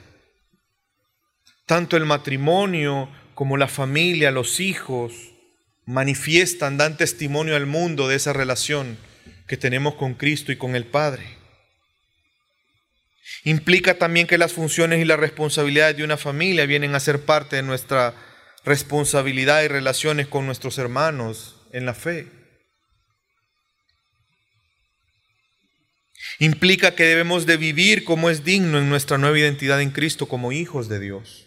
Tanto 1.67 1.97
el 1.97 2.07
matrimonio 2.07 3.11
como 3.35 3.57
la 3.57 3.69
familia, 3.69 4.31
los 4.31 4.61
hijos, 4.61 5.13
manifiestan, 5.85 6.77
dan 6.77 6.97
testimonio 6.97 7.57
al 7.57 7.67
mundo 7.67 8.09
de 8.09 8.17
esa 8.17 8.33
relación 8.33 8.97
que 9.47 9.57
tenemos 9.57 9.95
con 9.95 10.15
Cristo 10.15 10.53
y 10.53 10.57
con 10.57 10.75
el 10.75 10.87
Padre. 10.87 11.25
Implica 13.45 13.99
también 13.99 14.27
que 14.27 14.39
las 14.39 14.53
funciones 14.53 15.01
y 15.01 15.05
las 15.05 15.19
responsabilidades 15.19 15.97
de 15.97 16.05
una 16.05 16.17
familia 16.17 16.67
vienen 16.67 16.95
a 16.95 17.01
ser 17.01 17.25
parte 17.25 17.57
de 17.57 17.63
nuestra 17.63 18.15
responsabilidad 18.65 19.63
y 19.63 19.69
relaciones 19.69 20.27
con 20.27 20.47
nuestros 20.47 20.79
hermanos 20.79 21.61
en 21.73 21.87
la 21.87 21.95
fe. 21.95 22.29
Implica 26.39 26.95
que 26.95 27.05
debemos 27.05 27.47
de 27.47 27.57
vivir 27.57 28.05
como 28.05 28.31
es 28.31 28.45
digno 28.45 28.79
en 28.79 28.89
nuestra 28.89 29.17
nueva 29.17 29.39
identidad 29.39 29.81
en 29.81 29.91
Cristo 29.91 30.27
como 30.27 30.53
hijos 30.53 30.89
de 30.89 31.01
Dios. 31.01 31.46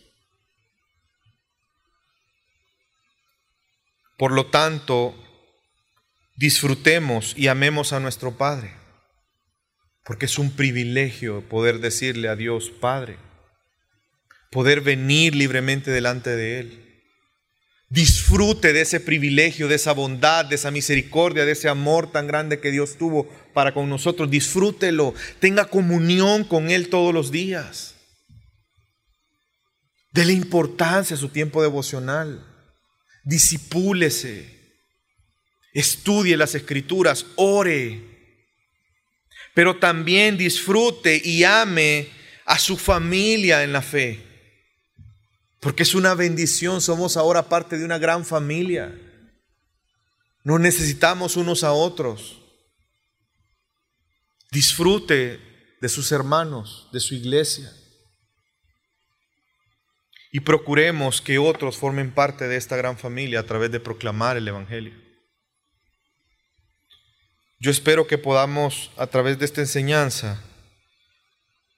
Por 4.20 4.34
lo 4.34 4.48
tanto, 4.48 5.16
disfrutemos 6.36 7.34
y 7.38 7.48
amemos 7.48 7.94
a 7.94 8.02
nuestro 8.02 8.38
Padre, 8.38 8.74
porque 10.04 10.26
es 10.26 10.38
un 10.38 10.52
privilegio 10.52 11.48
poder 11.48 11.80
decirle 11.80 12.28
a 12.28 12.36
Dios, 12.36 12.70
Padre, 12.70 13.18
poder 14.52 14.82
venir 14.82 15.36
libremente 15.36 15.90
delante 15.92 16.36
de 16.36 16.60
Él. 16.60 17.04
Disfrute 17.88 18.74
de 18.74 18.82
ese 18.82 19.00
privilegio, 19.00 19.70
de 19.70 19.76
esa 19.76 19.94
bondad, 19.94 20.44
de 20.44 20.56
esa 20.56 20.70
misericordia, 20.70 21.46
de 21.46 21.54
ese 21.54 21.70
amor 21.70 22.12
tan 22.12 22.28
grande 22.28 22.60
que 22.60 22.72
Dios 22.72 22.98
tuvo 22.98 23.26
para 23.54 23.74
con 23.74 23.88
nosotros. 23.88 24.30
Disfrútelo, 24.30 25.14
tenga 25.40 25.70
comunión 25.70 26.44
con 26.44 26.70
Él 26.72 26.90
todos 26.90 27.14
los 27.14 27.32
días. 27.32 27.96
Dele 30.12 30.34
importancia 30.34 31.16
a 31.16 31.20
su 31.20 31.30
tiempo 31.30 31.62
devocional 31.62 32.49
disipúlese, 33.24 34.60
estudie 35.74 36.38
las 36.38 36.56
escrituras, 36.56 37.26
ore, 37.36 38.02
pero 39.54 39.78
también 39.78 40.38
disfrute 40.38 41.22
y 41.24 41.44
ame 41.44 42.10
a 42.46 42.58
su 42.60 42.78
familia 42.78 43.64
en 43.64 43.74
la 43.74 43.82
fe, 43.82 44.24
porque 45.60 45.84
es 45.84 45.94
una 45.94 46.16
bendición, 46.16 46.82
somos 46.82 47.18
ahora 47.18 47.50
parte 47.50 47.78
de 47.78 47.86
una 47.86 47.98
gran 47.98 48.26
familia, 48.26 48.98
nos 50.44 50.60
necesitamos 50.60 51.36
unos 51.36 51.64
a 51.64 51.74
otros. 51.74 52.38
Disfrute 54.52 55.40
de 55.80 55.90
sus 55.90 56.12
hermanos, 56.12 56.88
de 56.92 57.00
su 57.00 57.14
iglesia 57.14 57.72
y 60.32 60.42
procuremos 60.42 61.22
que 61.22 61.40
otros 61.40 61.78
formen 61.78 62.12
parte 62.12 62.48
de 62.48 62.58
esta 62.58 62.78
gran 62.78 62.98
familia 62.98 63.40
a 63.40 63.44
través 63.44 63.72
de 63.72 63.80
proclamar 63.80 64.38
el 64.38 64.48
Evangelio. 64.48 64.94
Yo 67.60 67.72
espero 67.72 68.08
que 68.08 68.18
podamos 68.18 68.92
a 68.96 69.08
través 69.08 69.40
de 69.40 69.46
esta 69.46 69.62
enseñanza 69.62 70.42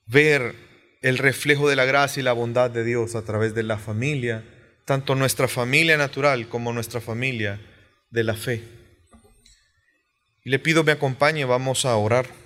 ver 0.05 0.53
el 1.01 1.17
reflejo 1.17 1.69
de 1.69 1.75
la 1.75 1.85
gracia 1.85 2.19
y 2.19 2.23
la 2.23 2.33
bondad 2.33 2.69
de 2.69 2.83
Dios 2.83 3.15
a 3.15 3.23
través 3.23 3.55
de 3.55 3.63
la 3.63 3.77
familia, 3.77 4.43
tanto 4.85 5.15
nuestra 5.15 5.47
familia 5.47 5.97
natural 5.97 6.47
como 6.47 6.73
nuestra 6.73 7.01
familia 7.01 7.59
de 8.11 8.23
la 8.23 8.35
fe. 8.35 8.63
Y 10.43 10.49
le 10.49 10.59
pido 10.59 10.83
me 10.83 10.91
acompañe, 10.91 11.45
vamos 11.45 11.85
a 11.85 11.95
orar. 11.95 12.40